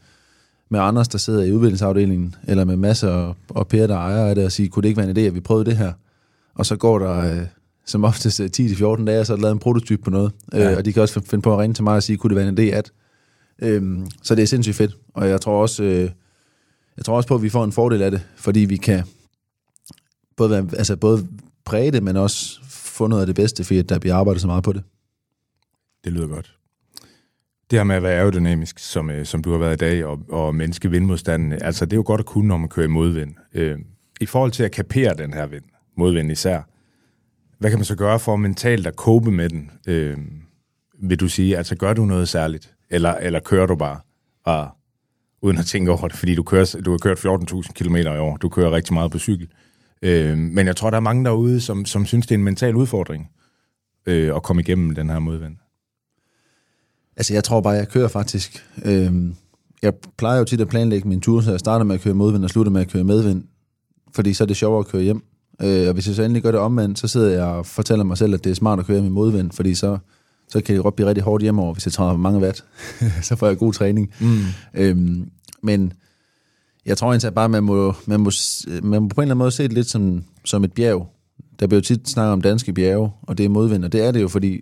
[0.68, 4.35] med Anders, der sidder i udviklingsafdelingen, eller med masser og, og Per, der ejer af
[4.35, 5.92] det, og sige, kunne det ikke være en idé, at vi prøvede det her?
[6.57, 7.46] og så går der øh,
[7.85, 10.33] som oftest øh, 10-14 dage, og så er der lavet en prototype på noget.
[10.52, 10.70] Ja.
[10.70, 12.37] Øh, og de kan også finde på at ringe til mig og sige, kunne det
[12.37, 12.92] være en idé at...
[13.59, 16.11] Øhm, så det er sindssygt fedt, og jeg tror også, øh,
[16.96, 19.02] jeg tror også på, at vi får en fordel af det, fordi vi kan
[20.37, 21.26] både, være, altså både
[21.64, 24.64] præge det, men også få noget af det bedste, fordi der bliver arbejdet så meget
[24.64, 24.83] på det.
[26.05, 26.56] Det lyder godt.
[27.70, 30.20] Det her med at være aerodynamisk, som, øh, som du har været i dag, og,
[30.29, 33.35] og menneske vindmodstanden, altså det er jo godt at kunne, når man kører i modvind.
[33.55, 33.79] Øh,
[34.20, 35.64] I forhold til at kapere den her vind,
[35.96, 36.62] modvind især,
[37.59, 39.70] hvad kan man så gøre for mentalt at cope med den?
[39.87, 40.16] Øh,
[41.02, 42.74] vil du sige, altså gør du noget særligt?
[42.90, 44.00] Eller, eller kører du bare,
[44.44, 44.68] og,
[45.42, 48.37] uden at tænke over det, fordi du, kører, du har kørt 14.000 km i år,
[48.37, 49.48] du kører rigtig meget på cykel.
[50.02, 52.74] Øh, men jeg tror, der er mange derude, som, som synes, det er en mental
[52.74, 53.31] udfordring
[54.07, 55.57] øh, at komme igennem den her modvind.
[57.16, 58.64] Altså, jeg tror bare, jeg kører faktisk.
[58.85, 59.35] Øhm,
[59.83, 62.44] jeg plejer jo tit at planlægge min tur, så jeg starter med at køre modvind
[62.44, 63.44] og slutter med at køre medvind,
[64.14, 65.22] fordi så er det sjovere at køre hjem.
[65.62, 68.18] Øh, og hvis jeg så endelig gør det omvendt, så sidder jeg og fortæller mig
[68.18, 69.98] selv, at det er smart at køre med modvind, fordi så,
[70.48, 72.64] så kan det godt blive rigtig hårdt hjemover, hvis jeg træder mange watt.
[73.29, 74.12] så får jeg god træning.
[74.20, 74.38] Mm.
[74.74, 75.31] Øhm,
[75.62, 75.92] men
[76.87, 78.31] jeg tror egentlig bare, at man må, man, må,
[78.83, 81.09] man må på en eller anden måde se det lidt som, som et bjerg.
[81.61, 84.11] Der bliver jo tit snakket om danske bjerge, og det er modvind, og det er
[84.11, 84.61] det jo, fordi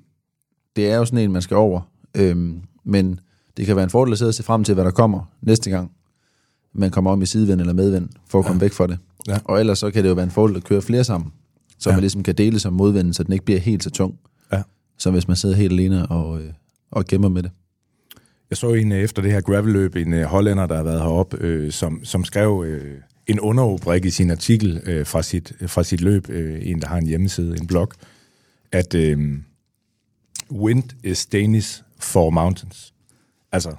[0.76, 1.80] det er jo sådan en, man skal over.
[2.14, 3.20] Øhm, men
[3.57, 5.70] det kan være en fordel at sidde og se frem til, hvad der kommer næste
[5.70, 5.90] gang,
[6.72, 8.64] man kommer om i sidevind eller medvind, for at komme ja.
[8.64, 8.98] væk fra det.
[9.29, 9.38] Ja.
[9.44, 11.33] Og ellers så kan det jo være en fordel at køre flere sammen,
[11.79, 11.96] så ja.
[11.96, 14.18] man ligesom kan dele som modvind, så den ikke bliver helt så tung,
[14.53, 14.62] ja.
[14.98, 16.53] som hvis man sidder helt alene og, øh,
[16.90, 17.50] og gemmer med det.
[18.50, 21.37] Jeg så en øh, efter det her gravelløb, en øh, hollænder, der har været heroppe,
[21.40, 26.00] øh, som, som skrev øh, en underrubrik i sin artikel øh, fra, sit, fra sit
[26.00, 27.92] løb, øh, en der har en hjemmeside, en blog,
[28.72, 29.18] at øh,
[30.50, 32.94] wind is Danish for mountains.
[33.52, 33.70] Altså,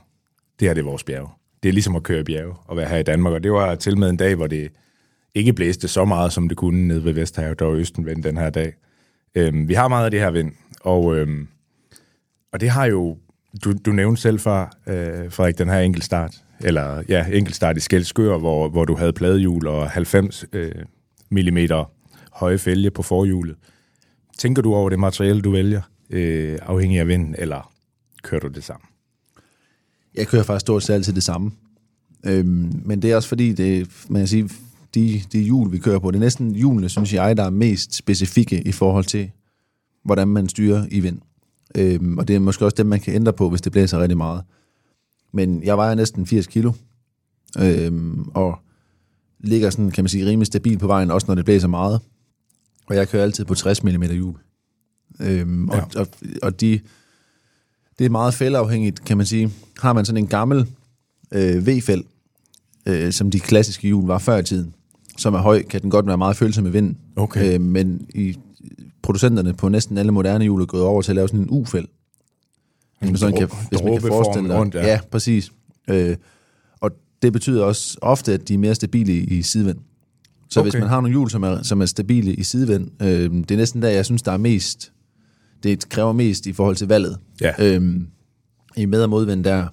[0.60, 1.30] det her det er vores bjerge.
[1.64, 3.76] Det er ligesom at køre i bjerge og være her i Danmark, og det var
[3.76, 4.72] til med en dag, hvor det
[5.36, 8.74] ikke blæste så meget, som det kunne nede ved Vesthavet og Østenvind den her dag.
[9.36, 11.48] Øhm, vi har meget af det her vind, og, øhm,
[12.54, 13.18] og det har jo,
[13.64, 18.38] du, du nævnte selv før, øh, Frederik, den her enkeltstart, eller ja, enkeltstart i Skelskør,
[18.38, 20.72] hvor, hvor du havde pladehjul og 90 øh,
[21.30, 21.58] mm
[22.34, 23.56] høje fælge på forhjulet.
[24.38, 27.75] Tænker du over det materiale, du vælger, øh, afhængig af vind, eller
[28.26, 28.86] kører du det samme?
[30.16, 31.52] Jeg kører faktisk stort set altid det samme.
[32.26, 34.50] Øhm, men det er også fordi, det, man kan sige,
[34.96, 37.96] de, de hjul, vi kører på, det er næsten hjulene, synes jeg, der er mest
[37.96, 39.32] specifikke i forhold til,
[40.04, 41.22] hvordan man styrer i vind.
[41.78, 44.18] Øhm, og det er måske også dem, man kan ændre på, hvis det blæser rigtig
[44.18, 44.44] meget.
[45.32, 46.74] Men jeg vejer næsten 80 kilo,
[47.60, 48.60] øhm, og
[49.40, 52.00] ligger sådan, kan man sige, rimelig stabil på vejen, også når det blæser meget.
[52.88, 54.36] Og jeg kører altid på 60 mm hjul.
[55.20, 55.82] Øhm, ja.
[55.82, 56.08] og, og,
[56.42, 56.80] og de,
[58.00, 59.52] det er meget fældeafhængigt, kan man sige.
[59.80, 60.68] Har man sådan en gammel
[61.32, 62.04] øh, V-fæld,
[62.86, 64.74] øh, som de klassiske hjul var før i tiden,
[65.18, 66.96] som er høj, kan den godt være meget følsom med vind.
[67.16, 67.54] Okay.
[67.54, 68.38] Øh, men i
[69.02, 71.88] producenterne på næsten alle moderne hjul er gået over til at lave sådan en U-fæld.
[73.00, 74.58] Hvis man, sådan kan, hvis man kan forestille.
[74.58, 74.88] Rundt, ja.
[74.88, 75.52] ja, præcis.
[75.90, 76.16] Øh,
[76.80, 79.78] og det betyder også ofte, at de er mere stabile i sidevind.
[80.50, 80.72] Så okay.
[80.72, 83.58] hvis man har nogle hjul, som er, som er stabile i sidevind, øh, det er
[83.58, 84.92] næsten der, jeg synes, der er mest
[85.70, 87.18] det kræver mest i forhold til valget.
[87.42, 87.54] Ja.
[87.60, 88.08] Øhm,
[88.78, 89.68] I med- og modvind, der,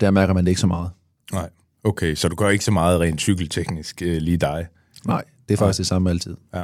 [0.00, 0.90] der mærker man det ikke så meget.
[1.32, 1.50] Nej,
[1.84, 4.66] okay, så du gør ikke så meget rent cykelteknisk øh, lige dig?
[5.06, 5.82] Nej, det er faktisk Nej.
[5.82, 6.36] det samme altid.
[6.54, 6.62] Ja.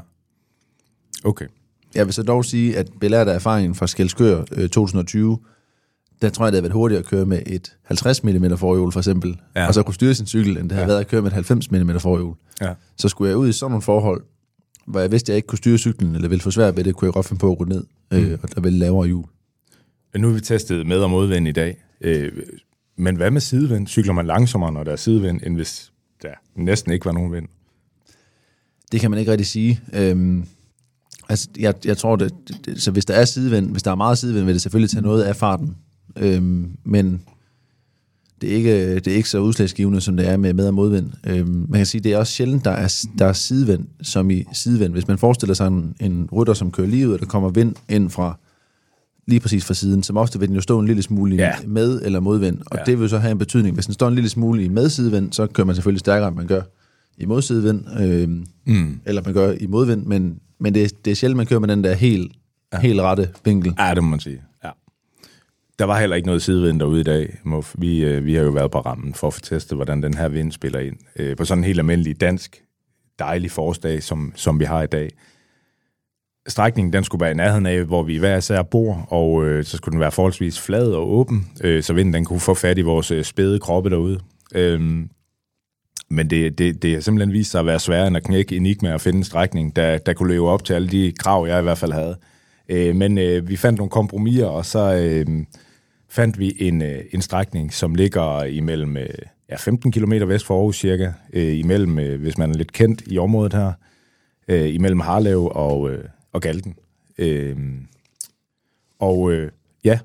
[1.25, 1.47] Okay.
[1.95, 5.39] Jeg vil så dog sige, at belært af erfaringen fra Skelskør øh, 2020,
[6.23, 9.01] der tror jeg, det havde været hurtigere at køre med et 50 mm forhjul for
[9.01, 9.67] eksempel, ja.
[9.69, 10.87] og så kunne styre sin cykel, end det havde ja.
[10.87, 12.35] været at køre med et 90 mm forhjul.
[12.61, 12.75] Ja.
[12.97, 14.23] Så skulle jeg ud i sådan nogle forhold,
[14.87, 16.95] hvor jeg vidste, at jeg ikke kunne styre cyklen, eller ville få svært ved det,
[16.95, 18.39] kunne jeg godt finde på at gå ned øh, mm.
[18.43, 19.25] og der ville lavere hjul.
[20.17, 21.85] Nu har vi testet med- og modvind i dag.
[22.01, 22.33] Øh,
[22.97, 23.87] men hvad med sidevind?
[23.87, 25.93] Cykler man langsommere, når der er sidevind, end hvis
[26.23, 27.49] der næsten ikke var nogen vind?
[28.93, 29.81] Det kan man ikke rigtig sige.
[29.93, 30.47] Øhm,
[31.29, 32.33] altså, jeg, jeg tror, det,
[32.65, 35.03] det, så hvis der er sidevind, hvis der er meget sidevind, vil det selvfølgelig tage
[35.03, 35.77] noget af farten.
[36.17, 37.23] Øhm, men
[38.45, 41.11] det er, ikke, det er ikke så udslagsgivende, som det er med med- og modvind.
[41.27, 44.45] Øhm, man kan sige, det er også sjældent, der er, der er sidevind, som i
[44.53, 44.93] sidevind.
[44.93, 47.75] Hvis man forestiller sig en, en rytter, som kører lige ud, og der kommer vind
[47.89, 48.39] ind fra
[49.27, 51.53] lige præcis fra siden, som ofte vil den jo stå en lille smule ja.
[51.67, 52.83] med- eller modvind, og ja.
[52.87, 53.75] det vil så have en betydning.
[53.75, 56.47] Hvis den står en lille smule i med-sidevind, så kører man selvfølgelig stærkere, end man
[56.47, 56.61] gør
[57.19, 58.29] i modsidevind, øh,
[58.77, 59.01] mm.
[59.07, 61.69] eller man gør i modvind, men, men det, er, det er sjældent, man kører med
[61.69, 62.33] den der helt,
[62.73, 62.79] ja.
[62.81, 63.75] helt rette vinkel.
[63.79, 64.41] Ja, det må man sige.
[65.79, 67.75] Der var heller ikke noget sidevind derude i dag, Muff.
[67.79, 70.29] Vi, øh, vi har jo været på rammen for at få testet, hvordan den her
[70.29, 70.97] vind spiller ind.
[71.17, 72.63] Øh, på sådan en helt almindelig dansk,
[73.19, 75.11] dejlig forårsdag, som, som vi har i dag.
[76.49, 79.77] Strækningen den skulle være i nærheden af, hvor vi hver især bor, og øh, så
[79.77, 82.83] skulle den være forholdsvis flad og åben, øh, så vinden den kunne få fat i
[82.83, 84.21] vores øh, spæde kroppe derude.
[84.55, 84.81] Øh,
[86.09, 88.95] men det, det, det har simpelthen vist sig at være sværere end at knække Enigma
[88.95, 91.63] og finde en strækning, der, der kunne leve op til alle de krav, jeg i
[91.63, 92.17] hvert fald havde.
[92.69, 95.45] Øh, men øh, vi fandt nogle kompromiser, og så øh,
[96.15, 99.09] fandt vi en, øh, en strækning, som ligger imellem øh,
[99.51, 103.19] ja, 15 km vest for Aarhus cirka, øh, imellem, hvis man er lidt kendt i
[103.19, 103.73] området her,
[104.49, 105.91] imellem Harlev og,
[106.33, 106.75] og Galten.
[108.99, 109.33] Og
[109.85, 109.99] ja,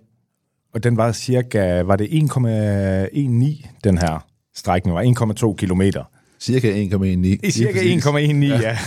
[0.74, 5.04] og den var cirka, var det 1,19 den her strækning, var
[5.52, 6.04] 1,2 kilometer.
[6.40, 7.48] Cirka 1,19.
[7.48, 8.78] I cirka 1,19, ja.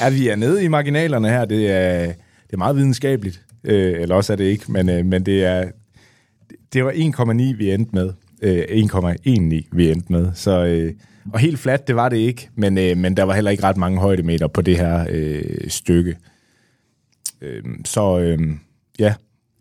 [0.00, 0.10] ja.
[0.10, 4.32] vi er nede i marginalerne her, det er, det er meget videnskabeligt, øh, eller også
[4.32, 5.64] er det ikke, men, øh, men det er,
[6.72, 8.12] det var 1,9 vi endte med.
[8.42, 10.64] Øh, 1,19 vi endte med, så...
[10.64, 10.92] Øh,
[11.32, 13.76] og helt fladt, det var det ikke, men, øh, men der var heller ikke ret
[13.76, 16.16] mange højdemeter på det her øh, stykke.
[17.40, 18.38] Øh, så øh,
[18.98, 19.14] ja,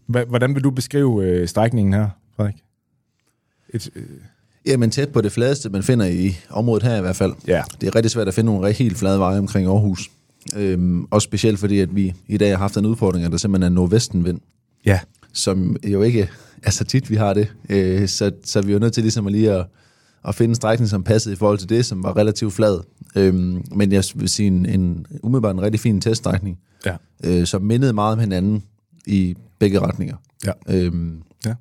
[0.06, 2.56] hvordan vil du beskrive øh, strækningen her, Frederik?
[3.74, 4.04] Et, øh...
[4.66, 7.34] Jamen tæt på det fladeste, man finder i området her i hvert fald.
[7.48, 7.64] Ja.
[7.82, 10.10] Det er rigtig svært at finde nogle helt flade veje omkring Aarhus.
[10.56, 13.72] Øhm, også specielt fordi, at vi i dag har haft en udfordring, at der simpelthen
[13.72, 14.40] er nordvestenvind.
[14.86, 15.00] Ja.
[15.34, 16.30] Som jo ikke
[16.64, 17.54] er så tit, vi har det.
[17.70, 19.66] Øh, så, så vi er nødt til ligesom at lige at,
[20.28, 22.80] at finde en strækning, som passede i forhold til det, som var relativt flad.
[23.16, 26.96] Øhm, men jeg vil sige, en, en umiddelbart en rigtig fin teststrækning, ja.
[27.24, 28.64] øh, som mindede meget om hinanden
[29.06, 30.16] i begge retninger.
[30.46, 30.52] Ja.
[30.70, 31.54] Øhm, ja.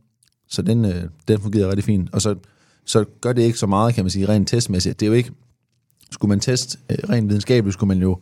[0.48, 2.08] Så den, øh, den fungerede rigtig fint.
[2.12, 2.34] Og så,
[2.84, 5.00] så gør det ikke så meget, kan man sige, rent testmæssigt.
[5.00, 5.30] Det er jo ikke,
[6.10, 8.18] skulle man teste øh, rent videnskabeligt, skulle man jo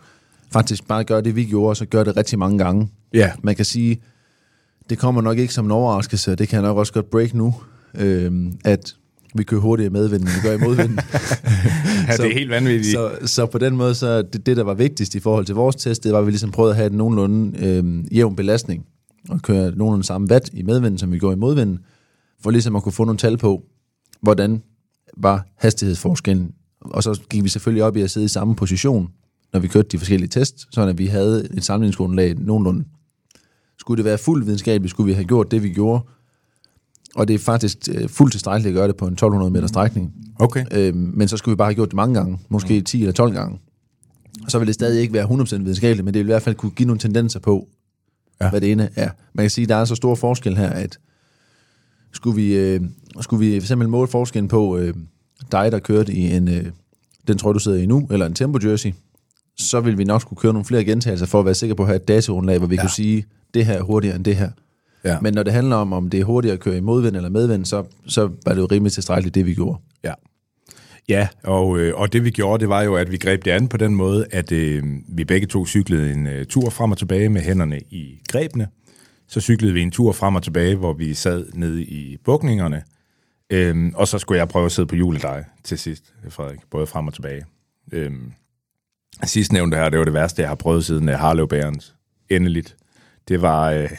[0.51, 2.89] faktisk bare gøre det, vi gjorde, og så gøre det rigtig mange gange.
[3.15, 3.33] Ja.
[3.43, 4.01] Man kan sige,
[4.91, 7.55] det kommer nok ikke som en overraskelse, det kan jeg nok også godt break nu,
[7.95, 8.95] øh, at
[9.35, 10.91] vi kører hurtigere medvind, end vi gør i modvind.
[12.09, 12.93] ja, så, det er helt vanvittigt.
[12.93, 15.77] Så, så på den måde, så det, det, der var vigtigst i forhold til vores
[15.77, 18.85] test, det var, at vi ligesom prøvede at have en nogenlunde øh, jævn belastning,
[19.29, 21.79] og køre nogenlunde samme watt i medvind, som vi går i modvind,
[22.43, 23.63] for ligesom at kunne få nogle tal på,
[24.21, 24.63] hvordan
[25.17, 26.51] var hastighedsforskellen.
[26.81, 29.09] Og så gik vi selvfølgelig op i at sidde i samme position,
[29.53, 32.85] når vi kørte de forskellige tests, så at vi havde et sammenligningsgrundlag nogenlunde.
[33.89, 36.05] Skulle det være fuldt videnskabeligt, skulle vi have gjort det, vi gjorde,
[37.15, 40.15] og det er faktisk øh, fuldt tilstrækkeligt at gøre det på en 1200 meter strækning.
[40.39, 40.65] Okay.
[40.71, 43.33] Øhm, men så skulle vi bare have gjort det mange gange, måske 10 eller 12
[43.33, 43.59] gange.
[44.45, 46.55] Og så vil det stadig ikke være 100% videnskabeligt, men det vil i hvert fald
[46.55, 47.69] kunne give nogle tendenser på,
[48.41, 48.51] ja.
[48.51, 49.11] hvad det ene er.
[49.35, 50.99] Man kan sige, at der er så stor forskel her, at
[52.13, 52.81] skulle vi, øh,
[53.21, 54.95] skulle vi for eksempel måle forskellen på øh,
[55.53, 56.67] dig, der kørte i en, øh,
[57.29, 58.93] den tror du sidder i nu, eller en tempo jersey,
[59.59, 61.87] så vil vi nok skulle køre nogle flere gentagelser for at være sikre på at
[61.87, 62.81] have et datagrundlag, hvor vi ja.
[62.81, 64.51] kunne sige, det her er hurtigere end det her.
[65.05, 65.21] Ja.
[65.21, 67.65] Men når det handler om, om det er hurtigere at køre i modvind eller medvind,
[67.65, 69.79] så, så var det jo rimelig tilstrækkeligt, det vi gjorde.
[70.05, 70.13] Ja.
[71.09, 73.69] Ja, og, øh, og det vi gjorde, det var jo, at vi greb det an
[73.69, 77.29] på den måde, at øh, vi begge to cyklede en øh, tur frem og tilbage
[77.29, 78.69] med hænderne i grebene.
[79.29, 82.83] Så cyklede vi en tur frem og tilbage, hvor vi sad nede i bukningerne.
[83.51, 87.07] Øhm, og så skulle jeg prøve at sidde på juledej til sidst, Frederik, både frem
[87.07, 87.45] og tilbage.
[87.93, 88.33] Øhm,
[89.25, 91.95] sidst nævnte her, det var det værste, jeg har prøvet siden uh, Harlev Bærens.
[92.29, 92.77] Endeligt.
[93.29, 93.91] Det var, øh,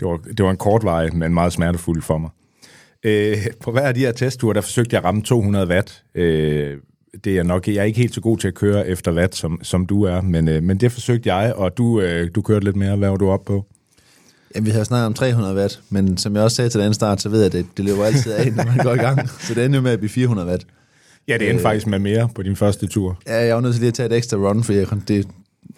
[0.00, 2.30] det, var, det var en kort vej, men meget smertefuld for mig.
[3.04, 6.02] Øh, på hver af de her testture, der forsøgte jeg at ramme 200 watt.
[6.14, 6.76] Øh,
[7.24, 9.58] det er nok, jeg er ikke helt så god til at køre efter watt, som,
[9.62, 12.76] som du er, men, øh, men det forsøgte jeg, og du, øh, du kørte lidt
[12.76, 12.96] mere.
[12.96, 13.66] Hvad var du op på?
[14.54, 17.20] Jamen, vi har snakket om 300 watt, men som jeg også sagde til den start,
[17.20, 19.28] så ved jeg, at det, det løber altid af, når man går i gang.
[19.28, 20.66] Så det ender med at blive 400 watt.
[21.28, 23.18] Ja, det endte øh, faktisk med mere på din første tur.
[23.26, 25.28] Ja, jeg var nødt til lige at tage et ekstra run, for jeg, det,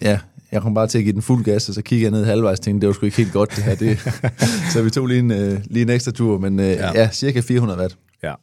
[0.01, 0.19] ja,
[0.51, 2.59] jeg kom bare til at give den fuld gas, og så kiggede jeg ned halvvejs
[2.59, 3.75] og tænkte, det var sgu ikke helt godt det her.
[3.75, 3.99] Det.
[4.73, 6.91] så vi tog lige en, uh, lige en ekstra tur, men uh, ja.
[6.99, 7.97] ja, cirka 400 watt.
[8.23, 8.33] Ja.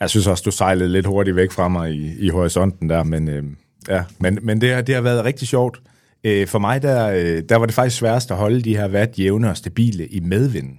[0.00, 3.28] Jeg synes også, du sejlede lidt hurtigt væk fra mig i, i horisonten der, men,
[3.28, 3.44] uh,
[3.88, 4.04] ja.
[4.18, 5.80] men, men det, det har været rigtig sjovt.
[6.28, 9.18] Uh, for mig, der, uh, der var det faktisk sværest at holde de her watt
[9.18, 10.78] jævne og stabile i medvinden.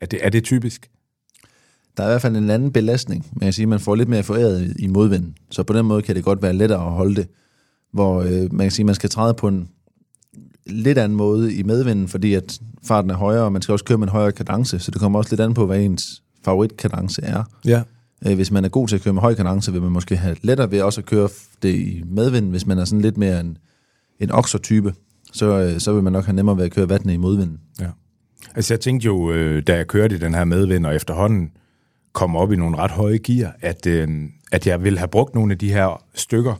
[0.00, 0.90] Er det, er det typisk?
[1.96, 4.22] Der er i hvert fald en anden belastning, men jeg siger, man får lidt mere
[4.22, 5.34] foræret i modvinden.
[5.50, 7.28] Så på den måde kan det godt være lettere at holde det.
[7.92, 9.68] Hvor øh, man kan sige, man skal træde på en
[10.70, 13.98] lidt anden måde i medvinden, fordi at farten er højere, og man skal også køre
[13.98, 17.44] med en højere kadence, så det kommer også lidt an på, hvad ens favoritkadence er.
[17.64, 17.82] Ja.
[18.26, 20.36] Øh, hvis man er god til at køre med høj kadence, vil man måske have
[20.42, 21.28] lettere ved også at køre
[21.62, 22.50] det i medvind.
[22.50, 23.58] Hvis man er sådan lidt mere en,
[24.20, 24.94] en okser-type,
[25.32, 27.58] så, øh, så vil man nok have nemmere ved at køre vattene i modvinden.
[27.80, 27.88] Ja.
[28.54, 31.50] Altså jeg tænkte jo, øh, da jeg kørte i den her medvind, og efterhånden
[32.12, 33.86] kom op i nogle ret høje gear, at,
[34.52, 36.54] at jeg ville have brugt nogle af de her stykker,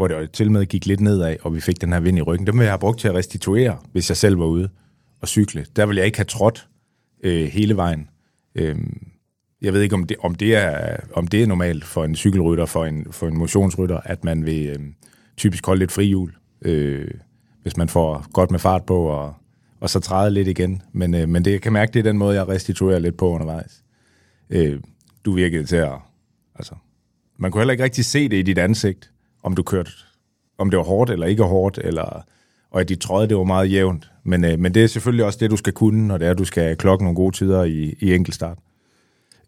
[0.00, 2.46] hvor det til med gik lidt nedad, og vi fik den her vind i ryggen.
[2.46, 4.68] Dem ville jeg have brugt til at restituere, hvis jeg selv var ude
[5.20, 5.66] og cykle.
[5.76, 6.68] Der ville jeg ikke have trådt
[7.22, 8.08] øh, hele vejen.
[8.54, 8.76] Øh,
[9.62, 12.66] jeg ved ikke, om det, om, det er, om det er normalt for en cykelrytter,
[12.66, 14.78] for en, for en motionsrytter, at man vil øh,
[15.36, 17.10] typisk holde lidt frihjul, øh,
[17.62, 19.34] hvis man får godt med fart på, og,
[19.80, 20.82] og så træde lidt igen.
[20.92, 23.28] Men, øh, men det, jeg kan mærke, det er den måde, jeg restituerer lidt på
[23.28, 23.82] undervejs.
[24.50, 24.80] Øh,
[25.24, 25.98] du virkede til at...
[26.54, 26.74] Altså,
[27.38, 29.10] man kunne heller ikke rigtig se det i dit ansigt,
[29.42, 29.90] om du kørte,
[30.58, 32.24] om det var hårdt eller ikke hårdt, eller,
[32.70, 34.10] og at de trøje, det var meget jævnt.
[34.24, 36.38] Men, øh, men det er selvfølgelig også det, du skal kunne, når det er, at
[36.38, 38.58] du skal klokke nogle gode tider i, i enkeltstart.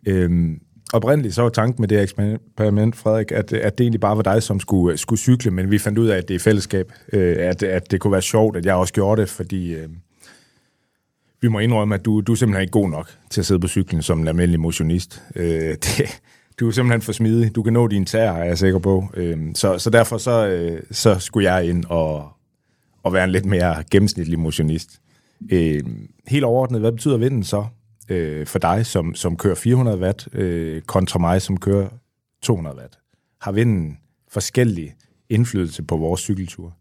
[0.07, 0.61] Øhm,
[0.93, 4.43] oprindeligt så var tanken med det eksperiment, Frederik, at, at det egentlig bare var dig,
[4.43, 6.93] som skulle, øh, skulle cykle, men vi fandt ud af, at det er i fællesskab,
[7.13, 9.89] øh, at, at det kunne være sjovt, at jeg også gjorde det, fordi øh,
[11.41, 13.69] vi må indrømme, at du, du er simpelthen ikke god nok til at sidde på
[13.69, 15.23] cyklen som en almindelig motionist.
[15.37, 16.21] Øh, det,
[16.61, 17.55] du er simpelthen for smidig.
[17.55, 19.05] Du kan nå dine tæer, er jeg sikker på.
[19.15, 22.29] Øhm, så, så derfor så, øh, så skulle jeg ind og,
[23.03, 25.01] og være en lidt mere gennemsnitlig motionist.
[25.51, 27.65] Øhm, helt overordnet, hvad betyder vinden så
[28.09, 31.89] øh, for dig, som, som kører 400 watt, øh, kontra mig, som kører
[32.43, 32.99] 200 watt?
[33.41, 33.99] Har vinden
[34.29, 34.95] forskellig
[35.29, 36.75] indflydelse på vores cykeltur?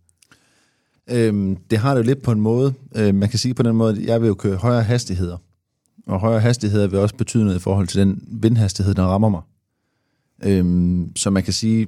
[1.10, 2.74] Øhm, det har det jo lidt på en måde.
[2.96, 5.38] Øh, man kan sige på den måde, at jeg vil jo køre højere hastigheder.
[6.08, 9.42] Og højere hastigheder vil også betyde noget i forhold til den vindhastighed, der rammer mig.
[10.44, 11.88] Øhm, så man kan sige,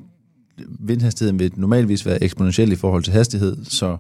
[0.80, 3.97] vindhastigheden vil normalvis være eksponentiel i forhold til hastighed, så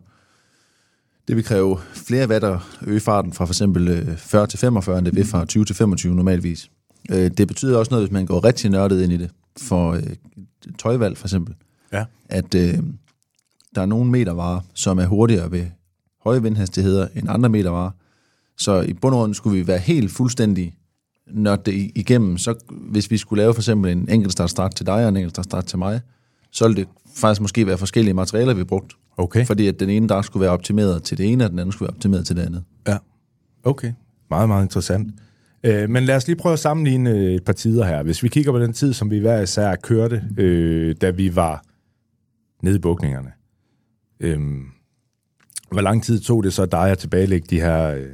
[1.27, 4.97] det vil kræve flere watt at øge farten fra for eksempel 40 øh, til 45,
[4.97, 6.71] end det vil fra 20 til 25 normalvis.
[7.11, 10.03] Øh, det betyder også noget, hvis man går rigtig nørdet ind i det, for øh,
[10.79, 11.55] tøjvalg for eksempel,
[11.93, 12.05] ja.
[12.29, 12.77] at øh,
[13.75, 15.65] der er nogle metervarer, som er hurtigere ved
[16.23, 17.91] høje vindhastigheder end andre metervarer.
[18.57, 20.75] Så i bund og grund skulle vi være helt fuldstændig
[21.33, 22.37] nødt det igennem.
[22.37, 25.77] Så hvis vi skulle lave for eksempel en enkeltstartstart til dig og en enkeltstartstart til
[25.79, 26.01] mig,
[26.51, 28.93] så ville det faktisk måske være forskellige materialer, vi brugt.
[29.17, 29.45] Okay.
[29.45, 31.87] Fordi at den ene dag skulle være optimeret til det ene, og den anden skulle
[31.87, 32.63] være optimeret til det andet.
[32.87, 32.97] Ja,
[33.63, 33.93] okay.
[34.29, 35.13] Meget, meget interessant.
[35.63, 38.03] Øh, men lad os lige prøve at sammenligne øh, et par tider her.
[38.03, 41.63] Hvis vi kigger på den tid, som vi hver især kørte, øh, da vi var
[42.61, 43.31] nede i bukningerne.
[44.19, 44.39] Øh,
[45.71, 48.09] hvor lang tid tog det så dig at tilbagelægge de her øh,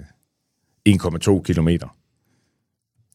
[0.90, 1.88] 1,2 kilometer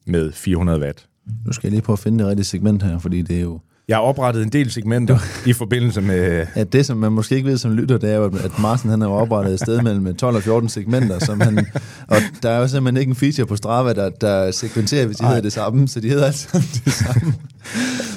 [0.06, 1.06] med 400 watt?
[1.46, 3.60] Nu skal jeg lige prøve at finde det rigtige segment her, fordi det er jo
[3.88, 6.46] jeg har oprettet en del segmenter i forbindelse med...
[6.56, 9.00] Ja, det som man måske ikke ved som lytter, det er jo, at Marsen han
[9.00, 11.66] har oprettet et sted mellem 12 og 14 segmenter, som han,
[12.08, 15.22] og der er jo simpelthen ikke en feature på Strava, der, der sekventerer, hvis de
[15.22, 15.28] Ej.
[15.28, 16.48] hedder det samme, så de hedder altså
[16.84, 17.34] det samme.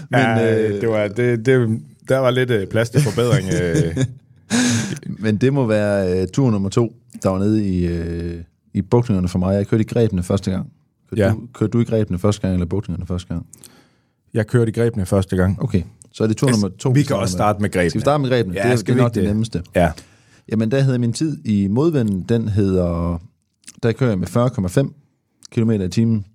[0.09, 1.79] Men, ja, øh, det var, det, det,
[2.09, 3.49] der var lidt øh, plads til forbedring.
[3.61, 3.97] Øh.
[5.19, 8.35] Men det må være uh, tur nummer to, der var nede i, uh,
[8.73, 9.55] i bukningerne for mig.
[9.55, 10.71] Jeg kørte i grebene første gang.
[11.09, 11.31] Kørte, ja.
[11.31, 13.45] du, kørte du i grebene første gang, eller bukningerne første gang?
[14.33, 15.63] Jeg kørte i grebene første gang.
[15.63, 16.89] Okay, så er det tur nummer to.
[16.89, 17.89] Vi kan også starte med grebene.
[17.89, 18.55] Skal vi starte med grebene?
[18.55, 19.63] Ja, det, skal det er nok det nemmeste.
[19.75, 19.91] Ja.
[20.51, 23.21] Jamen, der hedder min tid i modvinden, den hedder,
[23.83, 24.93] der kører jeg med 40,5
[25.51, 26.25] km i timen.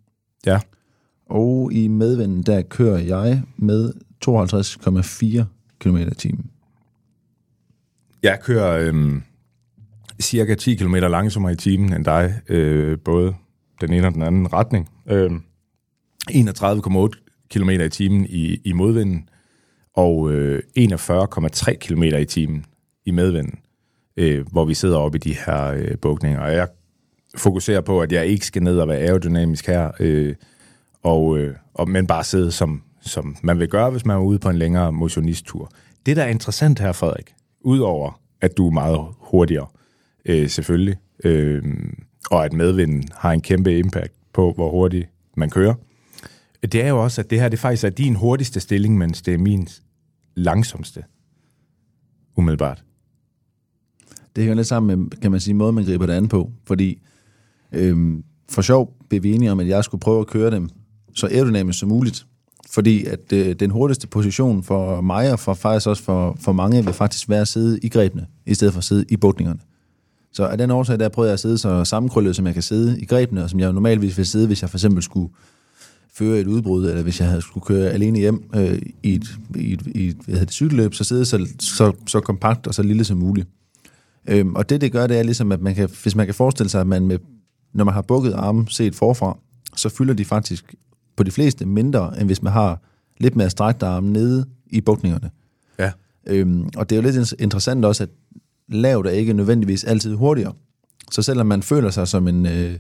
[0.47, 0.61] Ja.
[1.31, 3.93] Og i medvinden, der kører jeg med
[4.25, 5.45] 52,4
[5.81, 6.51] km i timen.
[8.23, 9.23] Jeg kører øhm,
[10.21, 13.35] cirka 10 km langsommere i timen end dig, øh, både
[13.87, 14.89] den ene og den anden retning.
[15.07, 15.31] Øh,
[16.31, 17.09] 31,8
[17.51, 19.29] km i timen i, i modvinden,
[19.95, 22.65] og øh, 41,3 km i timen
[23.05, 23.59] i medvinden,
[24.17, 26.41] øh, hvor vi sidder oppe i de her øh, bukninger.
[26.41, 26.69] Og jeg
[27.37, 30.35] fokuserer på, at jeg ikke skal ned og være aerodynamisk her, øh,
[31.03, 34.39] og, øh, og, men bare sidde, som, som man vil gøre, hvis man er ude
[34.39, 35.71] på en længere motionisttur.
[36.07, 39.67] Det, der er interessant her, Frederik, udover at du er meget hurtigere,
[40.27, 41.63] øh, selvfølgelig, øh,
[42.33, 45.75] og at medvinden har en kæmpe impact på, hvor hurtigt man kører,
[46.63, 49.35] det er jo også, at det her det faktisk er din hurtigste stilling, mens det
[49.35, 49.69] er min
[50.35, 51.05] langsomste.
[52.37, 52.85] Umiddelbart.
[54.37, 56.51] Det hører lidt sammen med, kan man sige, måden, man griber det an på.
[56.67, 57.03] Fordi
[57.73, 60.69] øhm, for sjov blev vi enige om, at jeg skulle prøve at køre dem
[61.15, 62.27] så aerodynamisk som muligt.
[62.71, 66.85] Fordi at øh, den hurtigste position for mig, og for faktisk også for, for mange,
[66.85, 69.61] vil faktisk være at sidde i grebene, i stedet for at sidde i bukningerne.
[70.33, 73.01] Så af den årsag, der prøvede jeg at sidde så sammenkrøllet, som jeg kan sidde
[73.01, 75.33] i grebene, og som jeg normalvis vil sidde, hvis jeg for eksempel skulle
[76.15, 79.25] føre et udbrud, eller hvis jeg havde skulle køre alene hjem øh, i et,
[79.57, 82.75] i et, i et hvad hedder det, cykelløb, så sidde så, så, så kompakt og
[82.75, 83.49] så lille som muligt.
[84.29, 86.71] Øhm, og det, det gør, det er ligesom, at man kan, hvis man kan forestille
[86.71, 87.19] sig, at man med,
[87.75, 89.39] når man har bukket armen set forfra,
[89.77, 90.75] så fylder de faktisk
[91.17, 92.81] på de fleste mindre, end hvis man har
[93.21, 95.31] lidt mere strækte arme nede i bukningerne.
[95.79, 95.93] Ja.
[96.27, 98.09] Øhm, og det er jo lidt interessant også, at
[98.69, 100.53] lavt er ikke nødvendigvis altid hurtigere.
[101.11, 102.79] Så selvom man føler sig som en, øh,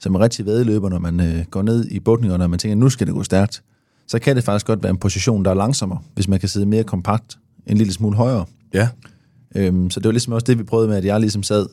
[0.00, 2.88] som en rigtig vedløber, når man øh, går ned i bukningerne, og man tænker, nu
[2.88, 3.62] skal det gå stærkt,
[4.06, 6.66] så kan det faktisk godt være en position, der er langsommere, hvis man kan sidde
[6.66, 8.44] mere kompakt, en lille smule højere.
[8.74, 8.88] Ja.
[9.54, 11.66] Øhm, så det var ligesom også det, vi prøvede med, at jeg ligesom sad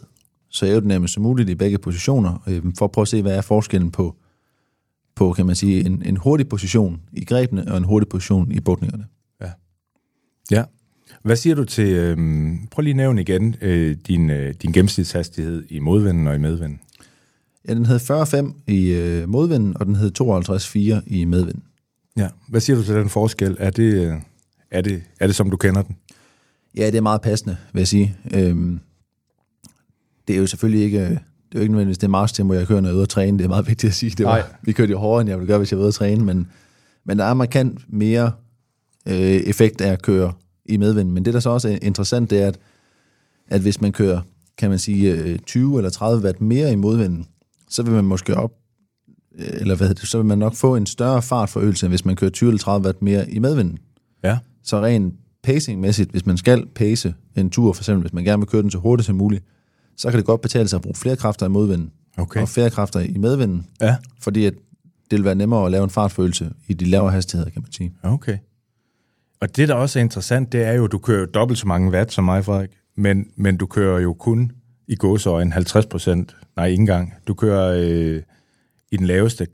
[0.49, 3.41] så aerodynamisk som muligt i begge positioner, øhm, for at prøve at se, hvad er
[3.41, 4.15] forskellen på,
[5.15, 8.59] på kan man sige, en, en hurtig position i grebene og en hurtig position i
[8.59, 9.05] bukningerne.
[9.41, 9.51] Ja.
[10.51, 10.63] Ja.
[11.23, 15.63] Hvad siger du til, øhm, prøv lige at nævne igen, øh, din, øh, din gennemsnitshastighed
[15.69, 16.79] i modvinden og i medvinden?
[17.67, 21.63] Ja, den hed 40,5 i øh, modvinden, og den hed 52,4 i medvinden.
[22.17, 22.27] Ja.
[22.47, 23.57] Hvad siger du til den forskel?
[23.59, 24.13] Er det, øh,
[24.71, 25.95] er det, er det som du kender den?
[26.77, 28.15] Ja, det er meget passende, vil jeg sige.
[28.33, 28.79] Øhm,
[30.27, 31.15] det er jo selvfølgelig ikke, det
[31.51, 33.37] er jo ikke nødvendigvis det marchtempo, jeg kører, når jeg er ude at træne.
[33.37, 34.09] Det er meget vigtigt at sige.
[34.09, 34.43] Det var, Nej.
[34.61, 36.47] vi kørte jo hårdere, end jeg ville gøre, hvis jeg var ude at træne, men,
[37.05, 38.31] men der er markant mere
[39.07, 40.33] øh, effekt af at køre
[40.65, 41.11] i medvind.
[41.11, 42.59] Men det, der så også er interessant, det er, at,
[43.47, 44.21] at hvis man kører,
[44.57, 47.25] kan man sige, øh, 20 eller 30 watt mere i modvinden,
[47.69, 48.51] så vil man måske op,
[49.39, 52.15] øh, eller hvad det, så vil man nok få en større fartforøgelse, end hvis man
[52.15, 53.77] kører 20 eller 30 watt mere i medvinden.
[54.23, 54.37] Ja.
[54.63, 58.47] Så rent pacingmæssigt, hvis man skal pace en tur, for eksempel hvis man gerne vil
[58.47, 59.43] køre den så hurtigt som muligt,
[59.97, 62.41] så kan det godt betale sig at bruge flere kræfter i modvinden, Okay.
[62.41, 63.95] og færre kræfter i medvinden, Ja.
[64.19, 64.53] fordi at
[65.11, 67.93] det vil være nemmere at lave en fartfølelse i de lavere hastigheder, kan man sige.
[68.03, 68.37] Okay.
[69.43, 71.67] Og det, der også er interessant, det er jo, at du kører jo dobbelt så
[71.67, 72.69] mange watt som mig, Frederik.
[72.95, 74.51] Men, men du kører jo kun
[74.87, 76.35] i gåsøjen 50 procent.
[76.55, 77.13] Nej, ikke engang.
[77.27, 78.21] Du kører øh,
[78.91, 79.47] i den laveste,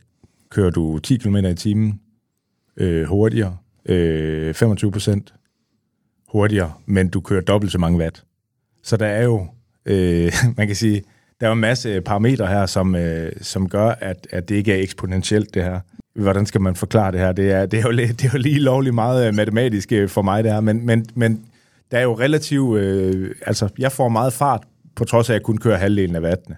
[0.49, 1.99] kører du 10 km i timen
[2.77, 5.33] øh, hurtigere, øh, 25 procent
[6.27, 8.23] hurtigere, men du kører dobbelt så mange watt.
[8.83, 9.47] Så der er jo,
[9.85, 11.03] øh, man kan sige,
[11.39, 14.73] der er jo en masse parametre her, som, øh, som gør, at, at det ikke
[14.73, 15.79] er eksponentielt, det her.
[16.23, 17.31] Hvordan skal man forklare det her?
[17.31, 20.21] Det er, det er, jo, det er jo lige lovligt meget øh, matematisk øh, for
[20.21, 21.41] mig, det her, men, men, men
[21.91, 24.63] der er jo relativt, øh, altså jeg får meget fart,
[24.95, 26.55] på trods af, at jeg kun kører halvdelen af vattene,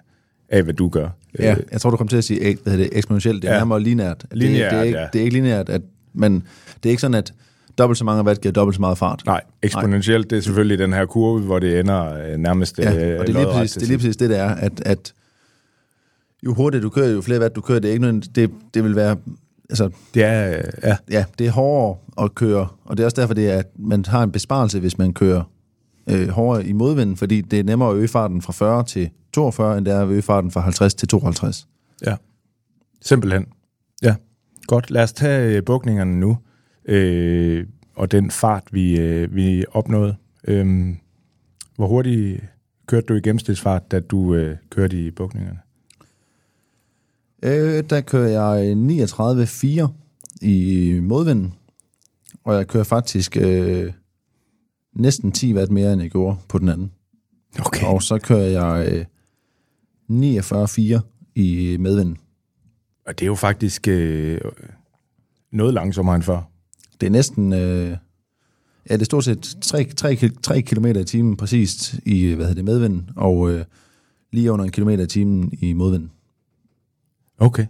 [0.48, 1.08] af hvad du gør.
[1.38, 3.42] Ja, Øh, jeg tror, du kom til at sige hvad det, eksponentielt.
[3.42, 3.58] Det er Ja.
[3.58, 4.24] nærmere lineært.
[4.32, 5.06] Lineært, det, det, er ikke, ja.
[5.12, 5.82] det er ikke lineært, at,
[6.14, 6.34] men
[6.82, 7.32] det er ikke sådan, at
[7.78, 9.22] dobbelt så mange watt giver dobbelt så meget fart.
[9.26, 13.20] Nej, eksponentielt, det er selvfølgelig den her kurve, hvor det ender øh, nærmest Ja, øh,
[13.20, 15.12] og det er, lige præcis, det er lige præcis det, det er, at, at
[16.46, 18.84] jo hurtigere du kører, jo flere watt du kører, det er ikke nødvendigt, det, det
[18.84, 19.16] vil være,
[19.70, 23.20] altså, Det er, øh, ja, ja, det er hårdere at køre, og det er også
[23.20, 25.42] derfor, det er, at man har en besparelse, hvis man kører
[26.10, 29.78] øh, hårdere i modvinden, fordi det er nemmere at øge farten fra 40 til 42,
[29.78, 31.68] end det er at øge farten fra 50 til 52.
[32.06, 32.16] Ja,
[33.02, 33.46] simpelthen.
[34.02, 34.14] Ja,
[34.66, 34.90] godt.
[34.90, 36.38] Lad os tage øh, bukningerne nu,
[36.84, 40.16] øh, og den fart, vi, øh, vi opnåede.
[40.48, 40.94] Øh,
[41.76, 42.40] hvor hurtigt
[42.86, 45.58] kørte du i gennemsnitsfart, da du øh, kørte i bukningerne?
[47.42, 49.88] Øh, der kører jeg 39,4
[50.42, 51.54] i modvinden,
[52.44, 53.92] og jeg kører faktisk øh,
[54.96, 56.92] næsten 10 watt mere, end jeg gjorde på den anden.
[57.66, 57.86] Okay.
[57.86, 59.04] Og så kører jeg øh,
[60.10, 61.00] 49,4
[61.34, 62.16] i medvinden.
[63.06, 64.40] Og det er jo faktisk øh,
[65.52, 66.50] noget langsommere end før.
[67.00, 67.52] Det er næsten...
[67.52, 67.96] Øh,
[68.90, 72.54] ja, det er stort set 3, 3, 3 km i timen præcist i hvad hedder
[72.54, 73.64] det, medvinden, og øh,
[74.32, 76.10] lige under en kilometer i timen i modvinden.
[77.42, 77.66] Okay.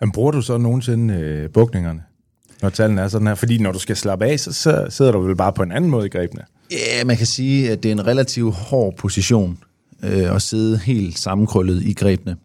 [0.00, 2.02] Men bruger du så nogensinde øh, bukningerne,
[2.62, 3.34] når tallene er sådan her?
[3.34, 5.90] Fordi når du skal slappe af, så, så sidder du vel bare på en anden
[5.90, 6.42] måde i grebene.
[6.70, 9.58] Ja, man kan sige, at det er en relativt hård position
[10.04, 12.36] øh, at sidde helt sammenkrøllet i grebene.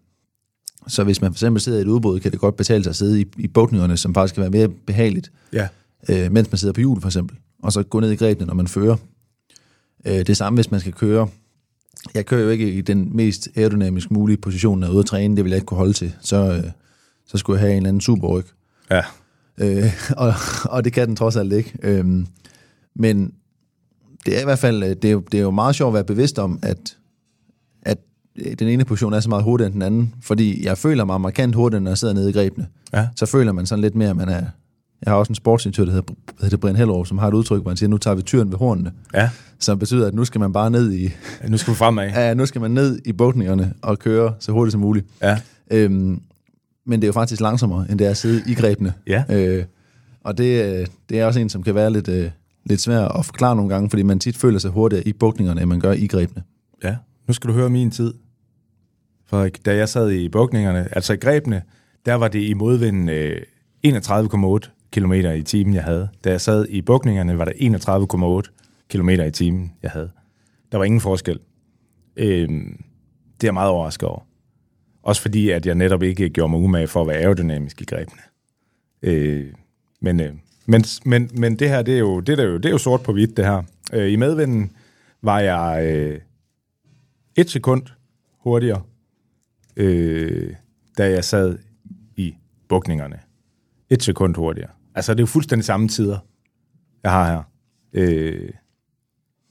[0.87, 2.95] Så hvis man for eksempel sidder i et udbrud, kan det godt betale sig at
[2.95, 5.67] sidde i, i bukningerne, som faktisk kan være mere behageligt, Ja.
[6.09, 8.53] øh, mens man sidder på hjul for eksempel, og så gå ned i grebene, når
[8.53, 8.95] man fører.
[10.05, 11.27] Øh, det samme, hvis man skal køre.
[12.13, 15.05] Jeg kører jo ikke i den mest aerodynamisk mulige position, når jeg er ude at
[15.05, 16.15] træne, det vil jeg ikke kunne holde til.
[16.21, 16.71] Så, øh,
[17.27, 18.45] så skulle jeg have en eller anden superryg.
[18.91, 19.01] Ja.
[19.57, 20.33] Øh, og,
[20.65, 21.73] og det kan den trods alt ikke.
[21.83, 22.27] Øhm,
[22.95, 23.33] men
[24.25, 25.93] det er i hvert fald, øh, det er, jo, det er jo meget sjovt at
[25.93, 26.97] være bevidst om, at,
[27.81, 27.97] at
[28.35, 31.21] øh, den ene position er så meget hurtigere end den anden, fordi jeg føler mig
[31.21, 32.67] markant hurtigere, når jeg sidder nede i grebene.
[32.93, 33.07] Ja.
[33.15, 34.43] Så føler man sådan lidt mere, at man er...
[35.05, 37.61] Jeg har også en sportsinstruktør, der hedder, der hedder Brian Hellerup, som har et udtryk,
[37.61, 39.29] hvor han siger, nu tager vi tyren ved hornene, Ja.
[39.59, 41.09] som betyder, at nu skal man bare ned i,
[41.47, 42.07] Nu skal vi fremad.
[42.09, 45.05] ja, nu skal man ned i bukningerne og køre så hurtigt som muligt.
[45.21, 45.37] Ja.
[45.71, 46.21] Øhm,
[46.85, 48.93] men det er jo faktisk langsommere, end det er at sidde i grebene.
[49.07, 49.23] Ja.
[49.29, 49.65] Øh,
[50.23, 52.29] og det, øh, det er også en, som kan være lidt, øh,
[52.65, 55.69] lidt svær at forklare nogle gange, fordi man tit føler sig hurtigere i bukningerne, end
[55.69, 56.43] man gør i grebene.
[56.83, 56.95] Ja,
[57.27, 58.13] nu skal du høre min tid.
[59.29, 61.61] Frederik, da jeg sad i bukningerne, altså i grebene,
[62.05, 63.37] der var det i modvinden øh,
[63.87, 66.09] 31,8 km i timen, jeg havde.
[66.23, 70.11] Da jeg sad i bukningerne, var der 31,8 km i timen, jeg havde.
[70.71, 71.39] Der var ingen forskel.
[72.15, 72.83] Øhm,
[73.41, 74.27] det er jeg meget overrasket over.
[75.03, 78.21] Også fordi, at jeg netop ikke gjorde mig umage for at være aerodynamisk i grebene.
[79.01, 79.53] Øh,
[80.01, 80.33] men, øh,
[80.65, 83.03] men, men, men det her, det er, jo, det, er jo, det er jo sort
[83.03, 83.63] på hvidt, det her.
[83.93, 84.71] Øh, I medvinden
[85.21, 86.19] var jeg øh,
[87.35, 87.83] et sekund
[88.39, 88.81] hurtigere,
[89.75, 90.53] øh,
[90.97, 91.57] da jeg sad
[92.15, 92.35] i
[92.67, 93.19] bukningerne.
[93.89, 94.71] Et sekund hurtigere.
[94.95, 96.17] Altså, det er jo fuldstændig samme tider,
[97.03, 97.41] jeg har her.
[97.93, 98.49] Øh,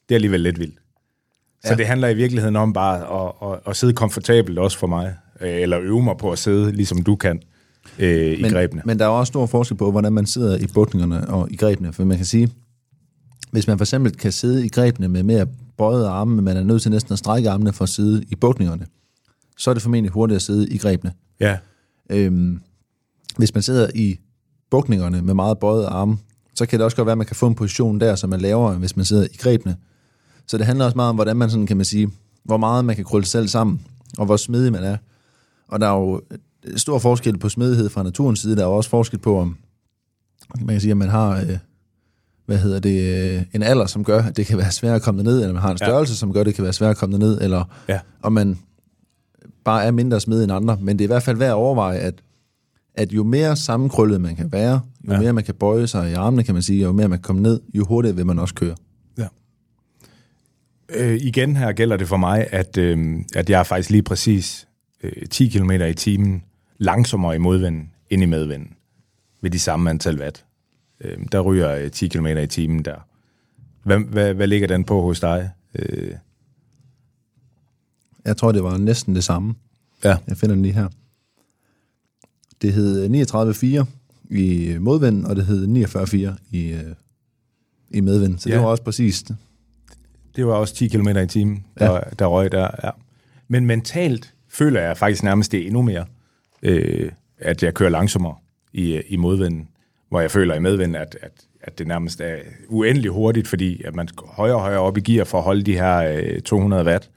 [0.08, 0.78] det er alligevel lidt vildt.
[1.64, 1.76] Så Ja.
[1.76, 5.48] det handler i virkeligheden om bare at, at, at sidde komfortabelt også for mig, øh,
[5.62, 7.42] eller øve mig på at sidde, ligesom du kan,
[7.98, 8.82] øh, i Men, grebene.
[8.84, 11.92] men der er også stor forskel på, hvordan man sidder i bukningerne og i grebene.
[11.92, 12.52] For man kan sige,
[13.50, 15.46] hvis man for eksempel kan sidde i grebene med mere
[15.78, 18.34] bøjede arme, men man er nødt til næsten at strække armene for at sidde i
[18.34, 18.86] bukningerne,
[19.58, 21.12] så er det formentlig hurtigt at sidde i grebene.
[21.40, 21.58] Ja,
[22.10, 22.60] Øhm,
[23.36, 24.18] hvis man sidder i
[24.74, 26.18] bukningerne med meget bøjet arme,
[26.54, 28.36] så kan det også godt være, at man kan få en position der, som er
[28.36, 29.76] lavere, hvis man sidder i grebene.
[30.46, 32.10] Så det handler også meget om, hvordan man sådan, kan man sige,
[32.44, 33.80] hvor meget man kan krølle selv sammen,
[34.18, 34.96] og hvor smidig man er.
[35.68, 36.20] Og der er jo
[36.76, 38.56] stor forskel på smidighed fra naturens side.
[38.56, 39.56] Der er jo også forskel på, om
[40.60, 41.58] man kan sige, at man har øh,
[42.46, 45.22] hvad hedder det, øh, en alder, som gør, at det kan være svært at komme
[45.22, 46.16] ned, eller man har en størrelse, ja.
[46.16, 48.00] som gør, at det kan være svært at komme ned, eller Ja.
[48.22, 48.58] om man
[49.64, 50.78] bare er mindre smidig end andre.
[50.80, 52.14] Men det er i hvert fald værd at overveje, at,
[52.94, 55.20] at jo mere sammenkrøllet man kan være, jo Ja.
[55.20, 57.42] mere man kan bøje sig i armene, kan man sige, jo mere man kan komme
[57.42, 58.74] ned, jo hurtigere vil man også køre.
[59.18, 59.26] Ja.
[60.88, 64.68] Øh, igen her gælder det for mig, at, øh, at jeg er faktisk lige præcis
[65.02, 66.42] øh, 10 km i timen
[66.78, 68.68] langsommere i modvinden end i medvinden
[69.42, 70.44] ved de samme antal watt.
[71.00, 72.96] Øh, der ryger jeg 10 km i timen der.
[73.84, 75.50] Hvad, hvad, hvad ligger den på hos dig?
[75.74, 76.12] Øh,
[78.24, 79.54] Jeg tror, det var næsten det samme.
[80.04, 80.16] ja.
[80.28, 80.88] Jeg finder den lige her.
[82.64, 83.10] Det hed
[83.80, 83.84] 39,4
[84.30, 86.80] i modvind, og det hed 49,4 i, øh,
[87.90, 88.38] i medvind.
[88.38, 88.54] Så Ja.
[88.54, 89.24] det var også præcis
[90.36, 92.00] Det var også 10 km i timen, der, ja.
[92.18, 92.68] der røg der.
[92.84, 92.90] Ja.
[93.48, 96.04] Men mentalt føler jeg faktisk nærmest det endnu mere,
[96.62, 98.34] øh, at jeg kører langsommere
[98.72, 99.68] i, i modvinden,
[100.08, 102.36] hvor jeg føler i medvinden, at, at, at det nærmest er
[102.68, 105.62] uendelig hurtigt, fordi at man går højere og højere op i gear for at holde
[105.62, 107.10] de her øh, 200 watt,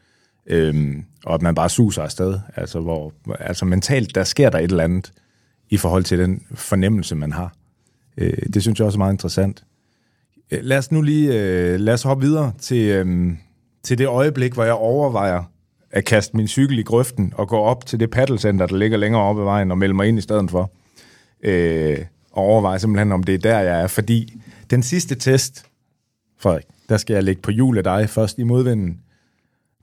[0.48, 0.95] øh,
[1.26, 2.39] og at man bare suser afsted.
[2.56, 5.12] Altså, hvor, altså mentalt, der sker der et eller andet
[5.70, 7.53] i forhold til den fornemmelse, man har.
[8.18, 9.63] Øh, det synes jeg også er meget interessant.
[10.51, 13.34] Øh, lad os nu lige øh, lad os hoppe videre til, øh,
[13.84, 15.43] til det øjeblik, hvor jeg overvejer
[15.91, 19.22] at kaste min cykel i grøften og gå op til det paddelcenter, der ligger længere
[19.22, 20.72] oppe ad vejen, og melde mig ind i stedet for.
[21.43, 21.97] Øh,
[22.32, 23.88] og overveje simpelthen, om det er der, jeg er.
[23.88, 25.65] Fordi den sidste test,
[26.39, 29.01] Frederik, der skal jeg ligge på hjul af dig først i modvinden.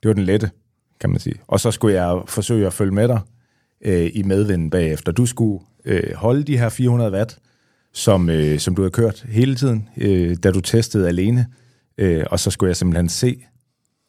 [0.03, 0.51] Det var den lette,
[0.99, 1.35] kan man sige.
[1.47, 3.19] Og så skulle jeg forsøge at følge med dig
[3.81, 5.11] øh, i medvinden bagefter.
[5.11, 7.37] Du skulle øh, holde de her 400 watt,
[7.93, 11.47] som, øh, som du har kørt hele tiden, øh, da du testede alene.
[11.97, 13.45] Øh, og så skulle jeg simpelthen se,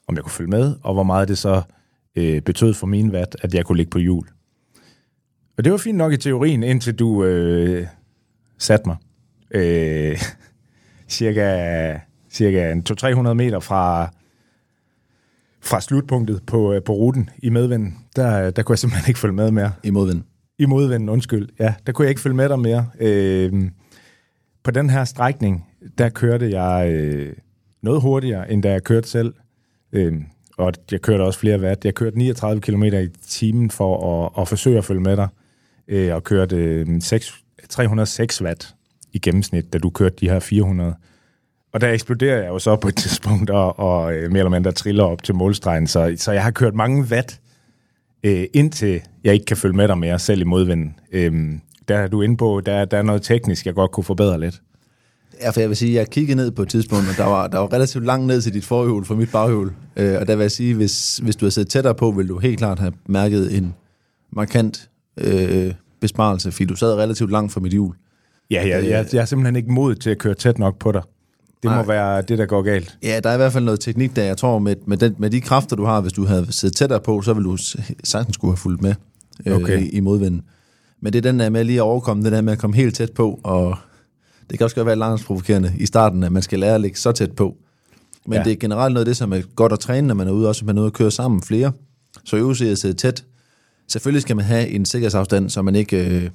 [0.08, 1.62] om jeg kunne følge med, og hvor meget det så
[2.16, 4.26] øh, betød for min watt, at jeg kunne ligge på hjul.
[5.58, 7.86] Og det var fint nok i teorien, indtil du øh,
[8.58, 8.96] satte mig.
[9.50, 10.22] Øh,
[11.08, 11.98] cirka
[12.36, 14.10] cirka 200-300 meter fra,
[15.60, 17.98] fra slutpunktet på, øh, på ruten i medvinden.
[18.16, 19.72] Der, der kunne jeg simpelthen ikke følge med mere.
[19.84, 20.22] i modvind.
[20.58, 21.48] I modvinden, undskyld.
[21.60, 22.86] Ja, der kunne jeg ikke følge med dig mere.
[23.00, 23.70] Øh,
[24.62, 25.66] på den her strækning,
[25.98, 27.32] der kørte jeg øh,
[27.82, 29.34] noget hurtigere, end da jeg kørte selv.
[29.92, 30.14] Øh,
[30.58, 31.84] og jeg kørte også flere watt.
[31.84, 35.28] Jeg kørte 39 km i timen for at, at forsøge at følge med dig.
[35.88, 37.34] Øh, og kørte øh, 6,
[37.68, 38.74] 306 watt
[39.12, 40.94] i gennemsnit, da du kørte de her 400.
[41.72, 44.72] Og der eksploderer jeg jo så på et tidspunkt, og, og øh, mere eller mindre
[44.72, 45.86] triller op til målstregen.
[45.86, 47.40] Så, så jeg har kørt mange watt,
[48.26, 50.94] øh, indtil jeg ikke kan følge med dig mere, selv i modvinden.
[51.12, 51.32] Øh,
[51.88, 54.62] der er du inde på, der, der er noget teknisk, jeg godt kunne forbedre lidt.
[55.40, 57.58] Ja, for jeg vil sige, jeg kiggede ned på et tidspunkt, og der var, der
[57.58, 59.72] var relativt langt ned til dit forhjul fra mit baghjul.
[59.96, 62.38] Øh, og der vil jeg sige, hvis, hvis du havde siddet tættere på, ville du
[62.38, 63.74] helt klart have mærket en
[64.32, 67.94] markant øh, besparelse, fordi du sad relativt langt fra mit hjul.
[68.50, 71.02] Ja, jeg, jeg, jeg er simpelthen ikke mod til at køre tæt nok på dig.
[71.70, 71.96] Det må Nej.
[71.96, 72.98] være det, der går galt.
[73.02, 74.22] Ja, der er i hvert fald noget teknik der.
[74.24, 77.00] Jeg tror, med, med, den, med de kræfter, du har, hvis du havde siddet tættere
[77.00, 77.56] på, så ville du
[78.04, 78.94] sagtens skulle have fulgt med
[79.46, 79.82] øh, Okay.
[79.82, 80.42] i, i modvinden.
[81.00, 82.94] Men det er den der med lige at overkomme, det der med at komme helt
[82.94, 83.76] tæt på, og
[84.50, 86.98] det kan også godt være langt provokerende i starten, at man skal lære at ligge
[86.98, 87.56] så tæt på.
[88.26, 88.42] Men Ja.
[88.44, 90.48] det er generelt noget af det, som er godt at træne, når man er ude,
[90.48, 91.72] også hvis man er ude at køre sammen flere.
[92.24, 93.24] Så øve sig at sidde tæt.
[93.88, 96.30] Selvfølgelig skal man have en sikkerhedsafstand, så man ikke øh,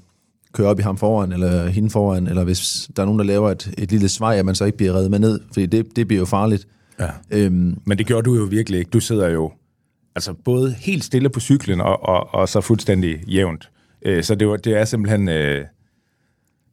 [0.54, 3.52] kører op i ham foran, eller hende foran, eller hvis der er nogen, der laver
[3.52, 6.08] et, et lille svej, at man så ikke bliver reddet med ned, fordi det, det
[6.08, 6.68] bliver jo farligt.
[7.00, 7.10] Ja.
[7.32, 8.90] Øhm, Men det gjorde du jo virkelig ikke.
[8.90, 9.52] Du sidder jo
[10.16, 13.70] altså både helt stille på cyklen, og, og, og så fuldstændig jævnt.
[14.06, 15.30] Øh, så det, var, det er simpelthen...
[15.30, 15.66] Øh,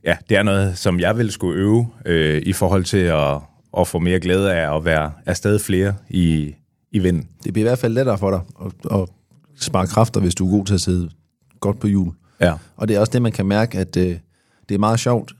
[0.04, 3.40] ja, det er noget, som jeg ville skulle øve øh, i forhold til at,
[3.78, 6.54] at få mere glæde af at være afsted flere i,
[6.92, 7.28] i vinden.
[7.44, 9.08] det bliver i hvert fald lettere for dig at, at
[9.60, 11.10] spare kræfter, hvis du er god til at sidde
[11.60, 12.12] godt på hjul.
[12.40, 12.54] Ja.
[12.76, 14.16] Og det er også det, man kan mærke, at øh,
[14.68, 15.34] det er meget sjovt.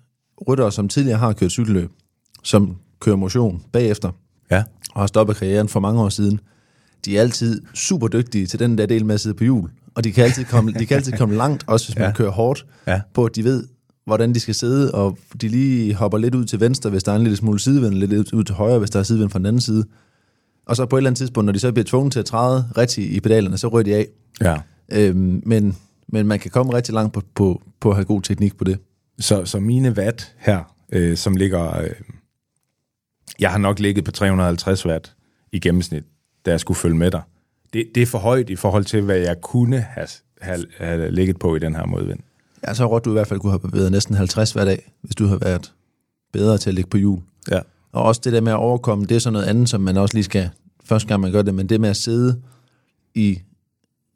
[0.49, 1.91] Ryttere, som tidligere har kørt cykelløb,
[2.43, 4.11] som kører motion bagefter,
[4.51, 4.63] Ja.
[4.95, 6.41] og har stoppet karrieren for mange år siden,
[7.05, 9.71] de er altid super dygtige til den der del med at sidde på hjul.
[9.95, 12.13] Og de kan altid komme, de kan altid komme langt, også hvis man Ja.
[12.13, 13.01] kører hårdt, Ja.
[13.15, 13.65] på at de ved,
[14.07, 17.17] hvordan de skal sidde, og de lige hopper lidt ud til venstre, hvis der er
[17.17, 19.61] en lille smule sidevind, lidt ud til højre, hvis der er sidevind fra den anden
[19.61, 19.85] side.
[20.67, 22.69] Og så på et eller andet tidspunkt, når de så bliver tvunget til at træde
[22.79, 24.07] rigtigt i pedalerne, så ryger de af.
[24.41, 24.57] ja.
[24.93, 25.77] Øhm, men,
[26.09, 28.79] men man kan komme rigtig langt på, på, på at have god teknik på det.
[29.19, 31.81] Så, så mine watt her, øh, som ligger...
[31.81, 31.91] Øh,
[33.41, 35.15] jeg har nok ligget på 350 watt
[35.53, 36.05] i gennemsnit,
[36.47, 37.23] da jeg skulle følge med dig.
[37.73, 40.09] Det, det er for højt i forhold til, hvad jeg kunne have,
[40.41, 42.19] have, have ligget på i den her modvind.
[42.67, 45.15] Jeg tror godt, du i hvert fald kunne have bevæget næsten 50 hver dag, hvis
[45.15, 45.73] du havde været
[46.33, 47.21] bedre til at ligge på hjul.
[47.51, 47.61] Ja.
[47.93, 50.15] Og også det der med at overkomme, det er sådan noget andet, som man også
[50.15, 50.51] lige skal,
[50.85, 52.43] første gang man gør det, men det med at sidde
[53.15, 53.39] i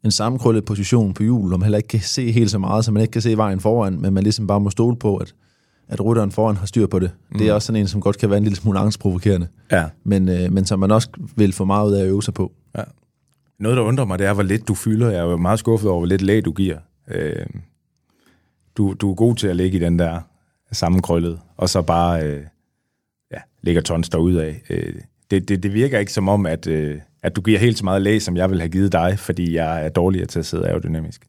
[0.03, 2.91] en sammenkrøllet position på hjul, hvor man heller ikke kan se helt så meget, så
[2.91, 5.35] man ikke kan se vejen foran, men man ligesom bare må stole på, at,
[5.87, 7.11] at rytteren foran har styr på det.
[7.31, 7.37] Mm.
[7.39, 9.85] Det er også sådan en, som godt kan være en lille smule angstprovokerende, Ja.
[10.03, 12.51] men, øh, men som man også vil få meget ud af at øve sig på.
[12.77, 12.83] ja.
[13.59, 15.09] Noget, der undrer mig, det er, hvor lidt du fylder.
[15.09, 16.77] Jeg er jo meget skuffet over, hvor lidt lag du giver.
[17.11, 17.45] Øh,
[18.77, 20.19] du, du er god til at ligge i den der
[20.71, 22.43] sammenkrøllet, og så bare øh,
[23.31, 24.53] ja, lægger tons derudad.
[24.69, 24.93] Øh,
[25.31, 28.01] det, det, det virker ikke som om, at, øh, at du giver helt så meget
[28.01, 31.21] lag, som jeg vil have givet dig, fordi jeg er dårligere til at sidde aerodynamisk.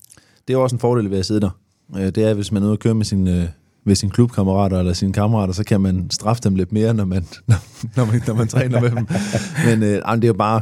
[0.49, 1.51] Det er også en fordel ved at sidde der.
[1.97, 3.49] Øh, Det er, hvis man er ude og køre med sine, øh,
[3.85, 7.27] med sine klubkammerater eller sine kammerater, så kan man straffe dem lidt mere, når man,
[7.97, 9.07] når man, når man træner med dem.
[9.67, 10.61] Men øh, det er jo bare,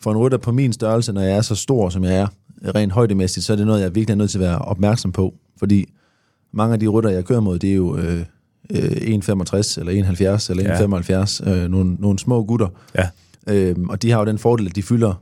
[0.00, 2.26] for en rytter på min størrelse, når jeg er så stor, som jeg er,
[2.74, 5.34] rent højdemæssigt, så er det noget, jeg virkelig er nødt til at være opmærksom på.
[5.58, 5.92] Fordi
[6.52, 8.18] mange af de rytter, jeg kører mod, det er jo øh,
[8.70, 11.50] øh, 1,65 eller 1,70 eller 1,75.
[11.50, 12.68] Øh, nogle, nogle små gutter.
[12.98, 13.08] Ja.
[13.46, 15.14] Øhm, og de har jo den fordel, at de fylder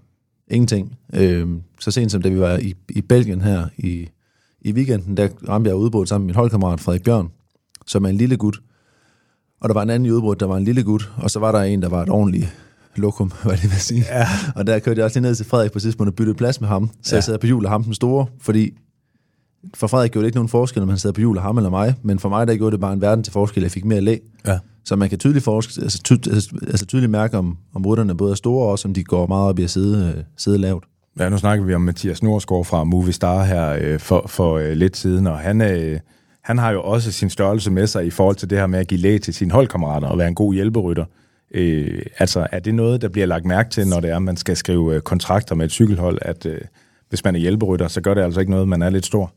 [0.50, 0.98] ingenting.
[1.14, 4.08] Øhm, så sent som da vi var i, i Belgien her i,
[4.60, 7.28] i weekenden, der ramte jeg udbrud sammen med min holdkammerat Frederik Bjørn,
[7.86, 8.60] som er en lille gut.
[9.60, 11.52] Og der var en anden i udbrud, der var en lille gut, og så var
[11.52, 12.56] der en, der var et ordentligt
[12.96, 14.04] lokum, hvad det vil sige.
[14.10, 14.26] Ja.
[14.54, 16.60] Og der kørte jeg også lige ned til Frederik på et tidspunkt og byttede plads
[16.60, 17.16] med ham, så ja.
[17.16, 18.70] Jeg sad på hjul af ham den store, fordi
[19.74, 21.70] for Frederik gjorde det ikke nogen forskel, om han sad på hjul af ham eller
[21.70, 24.00] mig, men for mig der gjorde det bare en verden til forskel, jeg fik mere
[24.00, 24.20] læg.
[24.46, 24.58] Ja.
[24.84, 28.30] Så man kan tydeligt, forske, altså, ty, altså, altså, tydeligt mærke, om, om rutterne både
[28.30, 30.84] er store, og også om de går meget op i at sidde, øh, sidde lavt.
[31.18, 34.72] Ja, nu snakker vi om Mathias Norsgaard fra Movie Star her øh, for, for øh,
[34.72, 36.00] lidt siden, og han, øh,
[36.42, 38.88] han har jo også sin størrelse med sig i forhold til det her med at
[38.88, 41.04] give læg til sine holdkammerater og være en god hjælperytter.
[41.54, 44.36] Øh, altså, er det noget, der bliver lagt mærke til, når det er, at man
[44.36, 46.60] skal skrive øh, kontrakter med et cykelhold, at øh,
[47.08, 49.32] hvis man er hjælperytter, så gør det altså ikke noget, man er lidt stor?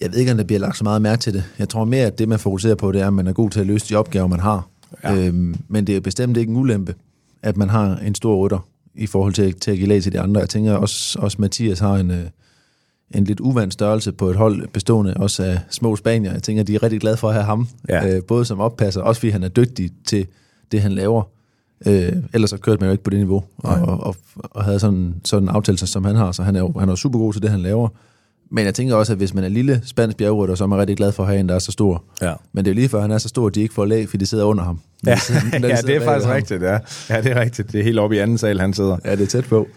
[0.00, 1.44] Jeg ved ikke, om der bliver lagt så meget mærke til det.
[1.58, 3.60] Jeg tror mere, at det, man fokuserer på, det er, at man er god til
[3.60, 4.68] at løse de opgaver, man har.
[5.04, 5.16] Ja.
[5.16, 6.94] Øhm, men det er bestemt ikke en ulempe,
[7.42, 8.58] at man har en stor rytter
[8.94, 10.40] i forhold til, til at give lag til de andre.
[10.40, 12.24] Jeg tænker også, også Mathias har en, øh,
[13.14, 16.32] en lidt uvandt størrelse på et hold bestående også af små spanier.
[16.32, 18.16] Jeg tænker, de er rigtig glade for at have ham, Ja.
[18.16, 20.26] øh, både som oppasser, også fordi han er dygtig til
[20.72, 21.22] det, han laver.
[21.86, 24.78] Øh, ellers så kørte man jo ikke på det niveau, og, og, og, og havde
[24.78, 27.32] sådan, sådan en aftale, som han har, så han er jo han er super god
[27.32, 27.88] til det, han laver.
[28.50, 30.96] Men jeg tænker også, at hvis man er lille spansk bjergrytter, så er man rigtig
[30.96, 32.04] glad for at have en, der er så stor.
[32.22, 32.32] Ja.
[32.52, 34.08] Men det er jo lige før, han er så stor, at de ikke får lag,
[34.08, 34.80] fordi de sidder under ham.
[35.06, 36.78] De sidder- ja det er faktisk rigtigt, ja.
[37.10, 37.72] Ja, det er rigtigt.
[37.72, 38.96] Det er helt oppe i anden sal, han sidder.
[39.04, 39.68] Ja, det er tæt på.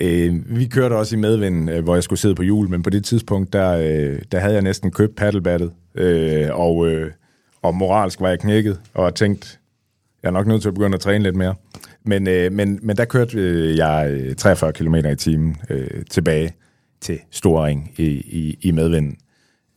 [0.00, 2.90] Øh, vi kørte også i medvind, øh, hvor jeg skulle sidde på hjul, men på
[2.90, 7.10] det tidspunkt, der, øh, der havde jeg næsten købt paddlebattet, øh, og, øh,
[7.62, 9.48] og moralsk var jeg knækket, og tænkte,
[10.22, 11.54] jeg er nok nødt til at begynde at træne lidt mere.
[12.04, 16.52] Men, øh, men, men der kørte øh, jeg øh, 43 km i timen øh, tilbage
[17.00, 19.16] til Storing i, i, i medvinden.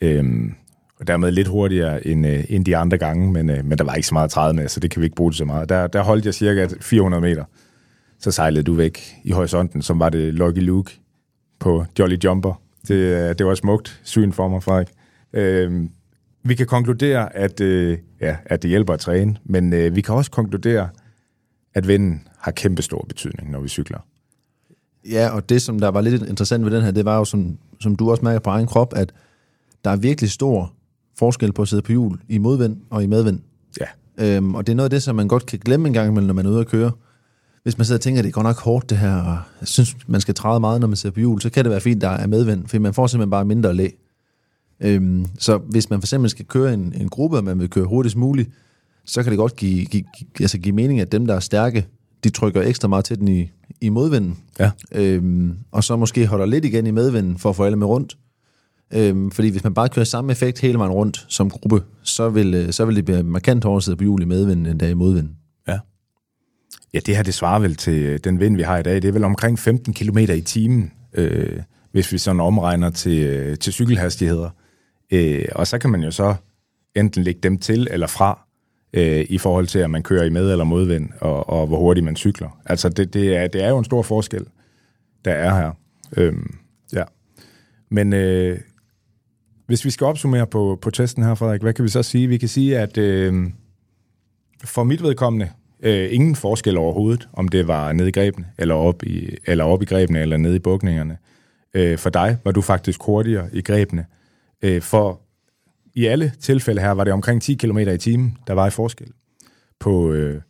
[0.02, 0.54] Øhm,
[1.00, 3.94] og dermed lidt hurtigere end, øh, end de andre gange, men, øh, men der var
[3.94, 5.70] ikke så meget at træde med, så det kan vi ikke bruge det så meget.
[5.70, 7.44] Der, der holdt jeg cirka 400 meter.
[8.20, 11.00] Så sejlede du væk i horisonten, som var det Lucky Luke
[11.60, 12.62] på Jolly Jumper.
[12.88, 14.88] Det, øh, det var et smukt syn for mig, Frederik.
[15.34, 15.90] Øhm,
[16.44, 20.16] vi kan konkludere, at, øh, ja, at det hjælper at træne, men øh, vi kan
[20.16, 20.90] også konkludere,
[21.74, 24.00] at vinden har kæmpe stor betydning, når vi cykler.
[25.10, 27.58] Ja, og det, som der var lidt interessant ved den her, det var jo, som,
[27.80, 29.14] som du også mærker på egen krop, at
[29.86, 30.74] der er virkelig stor
[31.20, 33.40] forskel på at sidde på hjul i modvind og i medvind.
[33.80, 33.86] Ja,
[34.18, 36.28] Øhm, og det er noget af det, som man godt kan glemme en gang imellem,
[36.28, 36.92] når man er ude at køre.
[37.64, 39.68] Hvis man sidder og tænker, at det er godt nok hårdt det her, og jeg
[39.68, 42.02] synes, man skal træde meget, når man sidder på hjul, så kan det være fint,
[42.02, 43.96] der er medvind, for man får simpelthen bare mindre læg.
[44.80, 47.86] Øhm, så hvis man for eksempel skal køre en, en gruppe, og man vil køre
[47.86, 48.50] hurtigst muligt,
[49.06, 51.88] så kan det godt give, give, give, altså give mening, at dem, der er stærke,
[52.24, 53.52] de trykker ekstra meget til den i,
[53.82, 54.38] i modvinden.
[54.60, 54.72] Ja.
[54.92, 58.18] Øhm, og så måske holder lidt igen i medvinden, for at få alle med rundt.
[58.94, 62.54] Øhm, fordi hvis man bare kører samme effekt hele vejen rundt som gruppe, så vil,
[62.54, 65.36] øh, så vil det blive markant hårdere på hjul i medvinden, end der i modvinden.
[65.68, 65.80] Ja.
[66.94, 68.96] Ja, det her, det svarer vel til øh, den vind, vi har i dag.
[68.96, 71.60] Det er vel omkring 15 km i timen, øh,
[71.92, 74.50] hvis vi sådan omregner til, øh, til cykelhastigheder.
[75.12, 76.36] Øh, og så kan man jo så
[76.96, 78.48] enten lægge dem til eller fra,
[78.94, 82.04] øh, i forhold til, at man kører i med- eller modvind, og, og hvor hurtigt
[82.04, 82.60] man cykler.
[82.66, 84.46] Altså, det, det, er, det er jo en stor forskel,
[85.26, 85.72] der er her.
[86.18, 86.58] Øhm,
[86.94, 87.04] ja.
[87.90, 88.60] Men øh,
[89.68, 92.28] hvis vi skal opsummere på, på testen her, Frederik, hvad kan vi så sige?
[92.28, 93.50] Vi kan sige, at øh,
[94.64, 95.50] for mit vedkommende,
[95.84, 99.82] øh, ingen forskel overhovedet, om det var nede i grebene, eller op i, eller op
[99.82, 101.18] i grebene, eller nede i bukningerne.
[101.74, 104.06] Øh, for dig var du faktisk hurtigere i grebene.
[104.62, 105.22] Øh, for
[105.96, 109.08] i alle tilfælde her var det omkring 10 km i timen, der var i forskel
[109.80, 110.42] på, øh,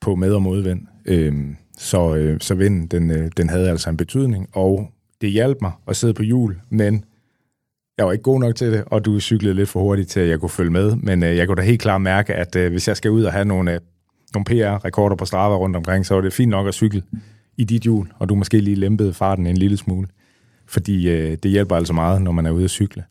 [0.00, 0.86] på med- og modvind.
[1.06, 1.34] Øh,
[1.78, 4.90] så, øh, så vinden, den, øh, den havde altså en betydning, og
[5.20, 7.04] det hjalp mig at sidde på hjul, men
[7.98, 10.28] jeg var ikke god nok til det, og du cyklede lidt for hurtigt til, at
[10.28, 10.96] jeg kunne følge med.
[10.96, 13.32] Men øh, jeg kunne da helt klart mærke, at øh, hvis jeg skal ud og
[13.32, 13.80] have nogle, øh,
[14.34, 17.02] nogle PR-rekorder på Strava rundt omkring, så var det fint nok at cykle
[17.56, 20.08] i dit hjul, og du måske lige lempede farten en lille smule.
[20.66, 23.04] Fordi øh, det hjælper altså meget, når man er ude at cykle.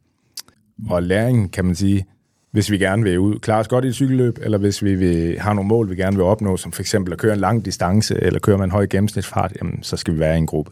[0.90, 2.06] Og læringen, kan man sige,
[2.52, 5.40] hvis vi gerne vil ud, klare os godt i et cykelløb, eller hvis vi vil,
[5.40, 8.24] har nogle mål, vi gerne vil opnå, som for eksempel at køre en lang distance,
[8.24, 10.72] eller køre med en høj gennemsnitsfart, jamen, så skal vi være i en gruppe.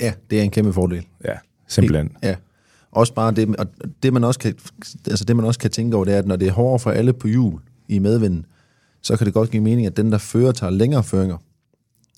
[0.00, 1.06] Ja, det er en kæmpe fordel.
[1.24, 1.34] Ja,
[1.68, 2.16] simpelthen.
[2.22, 2.36] Ja.
[2.90, 3.66] Også bare det, og
[4.02, 4.54] det man også kan,
[5.06, 6.90] altså det man også kan tænke over, det er, at når det er hårdere for
[6.90, 8.46] alle på hjul i medvinden,
[9.02, 11.36] så kan det godt give mening, at den, der fører, tager længere føringer,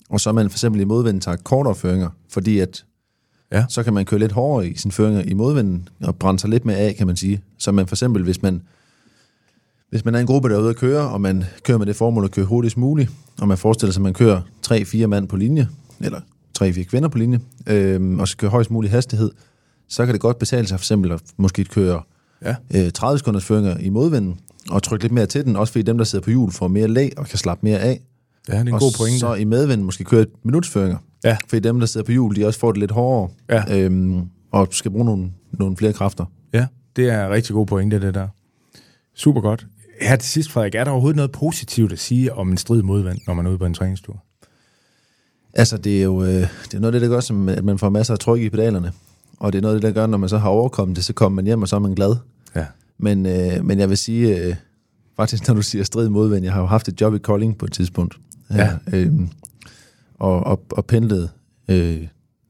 [0.09, 2.85] og så man for eksempel i modvinden tager kortere føringer, fordi at
[3.51, 3.65] Ja.
[3.69, 6.65] så kan man køre lidt hårdere i sine føringer i modvinden, og brænde sig lidt
[6.65, 7.41] mere af, kan man sige.
[7.57, 8.61] Så man for eksempel, hvis man,
[9.89, 11.95] hvis man er en gruppe, der er ude at køre, og man kører med det
[11.95, 13.09] formål at køre hurtigst muligt,
[13.41, 15.67] og man forestiller sig, at man kører 3-4 mand på linje,
[15.99, 16.19] eller
[16.63, 19.31] 3-4 kvinder på linje, øhm, og skal køre højst mulig hastighed,
[19.87, 22.01] så kan det godt betale sig for eksempel at måske køre
[22.45, 22.55] Ja.
[22.75, 24.39] øh, 30 sekunders føringer i modvinden,
[24.69, 26.87] og trykke lidt mere til den, også fordi dem, der sidder på hjul, får mere
[26.87, 28.01] læg og kan slappe mere af.
[28.47, 29.19] Ja, det er en og god pointe.
[29.19, 30.97] så i medvinden måske køre et minutsføringer.
[31.23, 31.37] Ja.
[31.47, 33.79] Fordi dem, der sidder på hjul, de også får det lidt hårdere, Ja.
[33.79, 36.25] øhm, og skal bruge nogle, nogle flere kræfter.
[36.53, 38.27] Ja, det er rigtig god pointe, det der.
[39.15, 39.67] Super godt.
[40.01, 43.19] Her til sidst, Frederik, er der overhovedet noget positivt at sige om en strid modvind,
[43.27, 44.23] når man er ude på en træningstur?
[45.53, 47.77] Altså, det er jo øh, det er noget af det, der gør, som, at man
[47.79, 48.91] får masser af tryk i pedalerne.
[49.39, 51.13] Og det er noget af det, der gør, når man så har overkommet det, så
[51.13, 52.15] kommer man hjem, og så er man glad.
[52.55, 52.65] Ja.
[52.97, 54.55] Men, øh, men jeg vil sige, øh,
[55.17, 57.65] faktisk når du siger strid modvind, jeg har jo haft et job i Kolding på
[57.65, 58.17] et tidspunkt.
[58.53, 58.69] Ja.
[58.93, 59.11] Øh,
[60.21, 61.29] og, og, og pendlede
[61.67, 62.07] øh,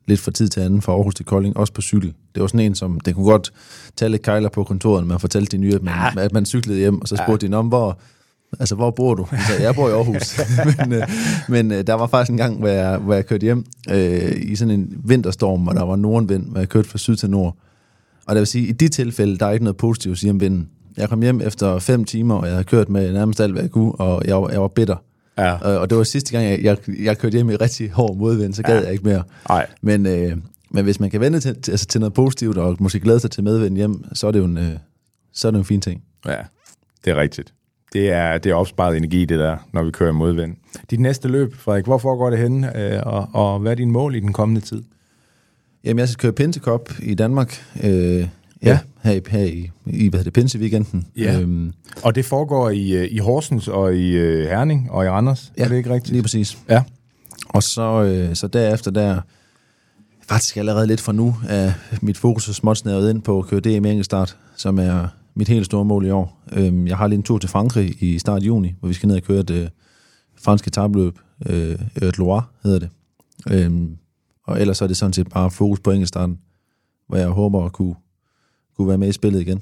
[0.07, 2.13] lidt fra tid til anden fra Aarhus til Kolding, også på cykel.
[2.35, 3.53] Det var sådan en, som det kunne godt
[3.95, 6.21] tage lidt kejler på kontoret, når man fortalte de nye, at man, ja.
[6.21, 7.51] at man cyklede hjem, og så spurgte ja.
[7.51, 7.99] de, om hvor,
[8.59, 9.27] altså, hvor bor du?
[9.47, 10.39] Så jeg bor i Aarhus.
[10.79, 11.07] men øh,
[11.49, 14.55] men øh, der var faktisk en gang, hvor jeg, hvor jeg kørte hjem øh, i
[14.55, 17.57] sådan en vinterstorm, og der var nordenvind, hvor jeg kørte fra syd til nord.
[18.25, 20.39] Og det vil sige, i de tilfælde, der er ikke noget positivt at sige om
[20.39, 20.69] vinden.
[20.97, 23.71] Jeg kom hjem efter fem timer, og jeg havde kørt med nærmest alt, hvad jeg
[23.71, 24.95] kunne, og jeg, jeg var bitter.
[25.37, 25.53] Ja.
[25.53, 28.53] Og, og det var sidste gang, jeg, jeg, jeg kørte hjem i rigtig hård modvind,
[28.53, 28.83] så gad ja.
[28.83, 29.23] jeg ikke mere.
[29.49, 29.67] Nej.
[29.81, 30.37] Men, øh,
[30.71, 33.31] men hvis man kan vende til, til, altså til noget positivt, og måske glæde sig
[33.31, 34.77] til medvind hjem, så er det jo en, øh,
[35.33, 36.03] så er det jo en fin ting.
[36.25, 36.37] Ja,
[37.05, 37.53] det er rigtigt.
[37.93, 40.55] Det er, det er opsparet energi, det der, når vi kører modvind.
[40.89, 44.15] Dit næste løb, Frederik, hvor foregår det henne, øh, og, og hvad er din mål
[44.15, 44.83] i den kommende tid?
[45.83, 48.27] Jamen, jeg skal køre Pinsekop i Danmark, øh,
[48.63, 51.05] ja, her, i, her i, i hvad hedder det, Pinse-weekenden.
[51.17, 51.39] Ja.
[51.39, 51.73] Øhm,
[52.03, 55.63] Og det foregår i, øh, i Horsens og i øh, Herning og i Randers, ja,
[55.63, 56.11] er det ikke rigtigt?
[56.11, 56.57] lige præcis.
[56.69, 56.83] Ja.
[57.49, 59.21] Og så, øh, så derefter, der
[60.27, 61.71] faktisk allerede lidt fra nu, er
[62.01, 65.47] mit fokus så småt snæret ind på at køre DM i enkeltstart, som er mit
[65.47, 66.41] helt store mål i år.
[66.51, 69.15] Øhm, jeg har lige en tur til Frankrig i start juni, hvor vi skal ned
[69.15, 69.67] og køre et øh,
[70.41, 72.89] fransk etabløb, øh, et Loire hedder det.
[73.51, 73.97] Øhm,
[74.47, 76.37] og ellers så er det sådan set bare fokus på enkeltstarten,
[77.07, 77.95] hvor jeg håber at kunne,
[78.77, 79.61] kunne være med i spillet igen.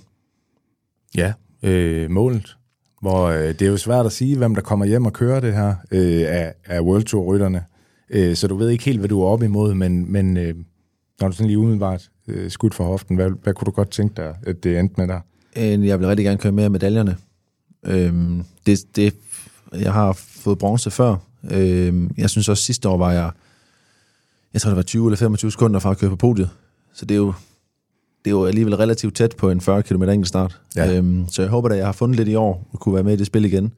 [1.16, 1.34] Ja,
[1.64, 2.56] øh, målet.
[3.02, 5.54] Hvor, øh, det er jo svært at sige, hvem der kommer hjem og kører det
[5.54, 7.66] her øh, af, af World Tour-rytterne.
[8.10, 10.56] Øh, så du ved ikke helt, hvad du er oppe imod, men, men øh,
[11.22, 14.16] når du sådan lige umiddelbart øh, skudt for hoften, hvad, hvad kunne du godt tænke
[14.16, 15.20] dig, at det endte med der?
[15.56, 17.18] Øh, Jeg vil rigtig gerne køre med af medaljerne.
[17.86, 19.16] Øhm, det, det,
[19.74, 21.16] jeg har fået bronze før.
[21.52, 23.32] Øhm, jeg synes også, sidste år var jeg,
[24.54, 26.50] jeg tror det var 20 eller 25 sekunder fra at køre på podiet.
[26.94, 27.34] Så det er jo,
[28.26, 30.62] det er jo alligevel relativt tæt på en 40 km enkelt start.
[30.76, 30.98] Ja.
[30.98, 33.14] Øhm, så jeg håber, at jeg har fundet lidt i år og kunne være med
[33.14, 33.74] i det spil igen.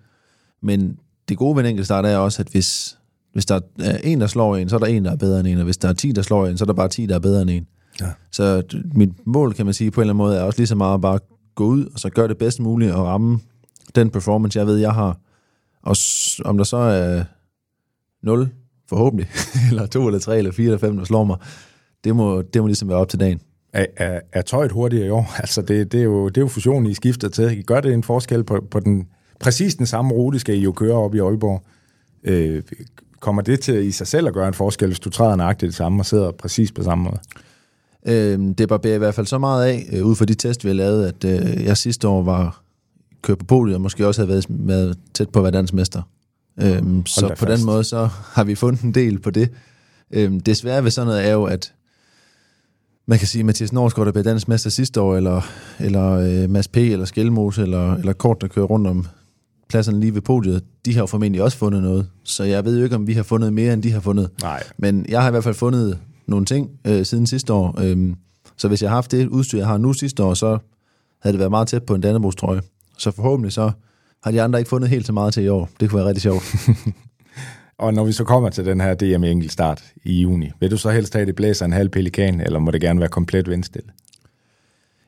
[0.61, 0.97] Men
[1.29, 2.97] det gode ved en enkelt start er også, at hvis,
[3.33, 5.47] hvis der er en, der slår en, så er der en, der er bedre end
[5.47, 5.57] en.
[5.57, 7.19] Og hvis der er 10, der slår en, så er der bare 10, der er
[7.19, 7.67] bedre end en.
[8.01, 8.07] Ja.
[8.31, 8.63] Så
[8.93, 11.01] mit mål, kan man sige, på en eller anden måde, er også lige så meget
[11.01, 11.21] bare at
[11.55, 13.39] gå ud, og så gøre det bedst muligt, og ramme
[13.95, 15.17] den performance, jeg ved, jeg har.
[15.83, 15.95] Og
[16.45, 17.23] om der så er
[18.23, 18.49] 0,
[18.89, 19.27] forhåbentlig,
[19.69, 21.37] eller 2, eller 3, eller 4, eller 5, der slår mig,
[22.03, 23.41] det må, det må ligesom være op til dagen.
[23.73, 25.33] Er, er, er tøjet hurtigere i år?
[25.39, 27.63] Altså, det, det, er jo, det er jo fusionen, I skifter til.
[27.65, 29.07] Gør det en forskel på, på den
[29.39, 31.63] præcis den samme rute, skal I jo køre op i Aalborg?
[32.23, 32.63] Øh,
[33.19, 35.75] kommer det til i sig selv at gøre en forskel, hvis du træder nøjagtigt det
[35.75, 37.19] samme og sidder præcis på samme måde?
[38.05, 40.69] Øh, det barberer i hvert fald så meget af, øh, ud fra de test, vi
[40.69, 42.63] har lavet, at øh, jeg sidste år var
[43.21, 46.01] kørt på podiet, og måske også havde været, været tæt på at være dansk mester.
[46.61, 47.57] Øhm, så på fast.
[47.57, 49.49] den måde, så har vi fundet en del på det.
[50.11, 51.73] Øhm, det svære ved sådan noget er jo, at
[53.11, 55.41] man kan sige, at Mathias Norsgaard, der blev dansk mester sidste år, eller,
[55.79, 59.05] eller øh, Mads P., eller Skelmose, eller, eller Kort, der kører rundt om
[59.69, 62.07] pladserne lige ved podiet, de har jo formentlig også fundet noget.
[62.23, 64.29] Så jeg ved jo ikke, om vi har fundet mere, end de har fundet.
[64.41, 64.63] Nej.
[64.77, 67.81] Men jeg har i hvert fald fundet nogle ting øh, siden sidste år.
[67.81, 68.15] Øhm,
[68.57, 70.57] så hvis jeg har haft det udstyr, jeg har nu sidste år, så
[71.21, 72.61] havde det været meget tæt på en Dannebrogs trøje.
[72.97, 73.71] Så forhåbentlig så
[74.23, 75.69] har de andre ikke fundet helt så meget til i år.
[75.79, 76.43] Det kunne være rigtig sjovt.
[77.81, 80.89] Og når vi så kommer til den her DM enkeltstart i juni, vil du så
[80.89, 83.89] helst have, at det blæser en halv pelikan, eller må det gerne være komplet vindstille?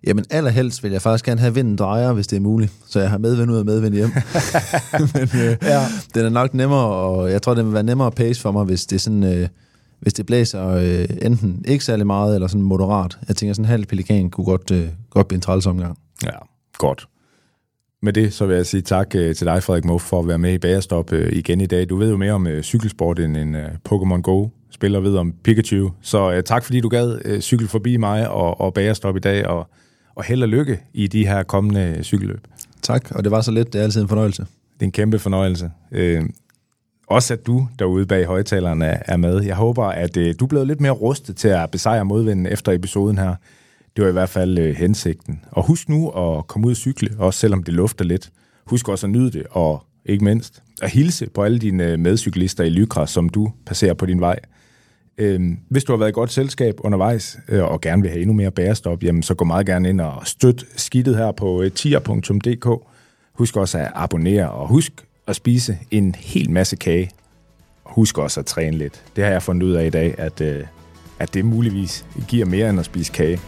[0.07, 2.71] Jamen allerhelst vil jeg faktisk gerne have vinden drejer, hvis det er muligt.
[2.88, 4.09] Så jeg har medvind ud og medvind hjem.
[5.13, 5.86] Men øh, ja.
[6.13, 8.63] den er nok nemmere, og jeg tror, den vil være nemmere at pace for mig,
[8.63, 9.47] hvis det, sådan, øh,
[9.99, 13.17] hvis det blæser øh, enten ikke særlig meget, eller sådan moderat.
[13.28, 15.97] Jeg tænker, sådan en halv pelikan kunne godt, øh, godt blive en træls omgang.
[16.26, 16.38] Ja,
[16.78, 17.07] godt.
[18.03, 20.37] Med det, så vil jeg sige tak øh, til dig, Frederik Muff, for at være
[20.37, 21.89] med i Bagerstop øh, igen i dag.
[21.89, 25.33] Du ved jo mere om øh, cykelsport end en øh, Pokémon Go spiller ved om
[25.43, 25.91] Pikachu.
[26.01, 29.47] Så øh, tak, fordi du gad øh, cykel forbi mig og, og Bagerstop i dag,
[29.47, 29.67] og,
[30.15, 32.47] og held og lykke i de her kommende cykelløb.
[32.81, 33.73] Tak, og det var så lidt.
[33.73, 34.41] Det er altid en fornøjelse.
[34.73, 35.71] Det er en kæmpe fornøjelse.
[35.91, 36.23] Øh,
[37.07, 39.43] også at du derude bag højtalerne er med.
[39.43, 42.71] Jeg håber, at øh, du er blevet lidt mere rustet til at besejre modvinden efter
[42.71, 43.35] episoden her.
[43.95, 45.41] Det var i hvert fald øh, hensigten.
[45.51, 48.31] Og husk nu at komme ud og cykle, også selvom det lufter lidt.
[48.65, 52.63] Husk også at nyde det, og ikke mindst at hilse på alle dine øh, medcyklister
[52.63, 54.39] i Lykra, som du passerer på din vej.
[55.17, 58.33] Øh, hvis du har været i godt selskab undervejs, øh, og gerne vil have endnu
[58.33, 62.67] mere bærestop, jamen, så gå meget gerne ind og støt skidtet her på øh, tier.dk.
[63.33, 67.09] Husk også at abonnere, og husk at spise en hel masse kage.
[67.83, 69.03] Husk også at træne lidt.
[69.15, 70.63] Det har jeg fundet ud af i dag, at, øh,
[71.19, 73.39] at det muligvis giver mere end at spise kage.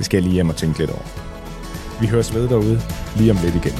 [0.00, 1.02] Det skal jeg lige hjem og tænke lidt over.
[2.00, 2.82] Vi høres ved derude
[3.16, 3.78] lige om lidt igen.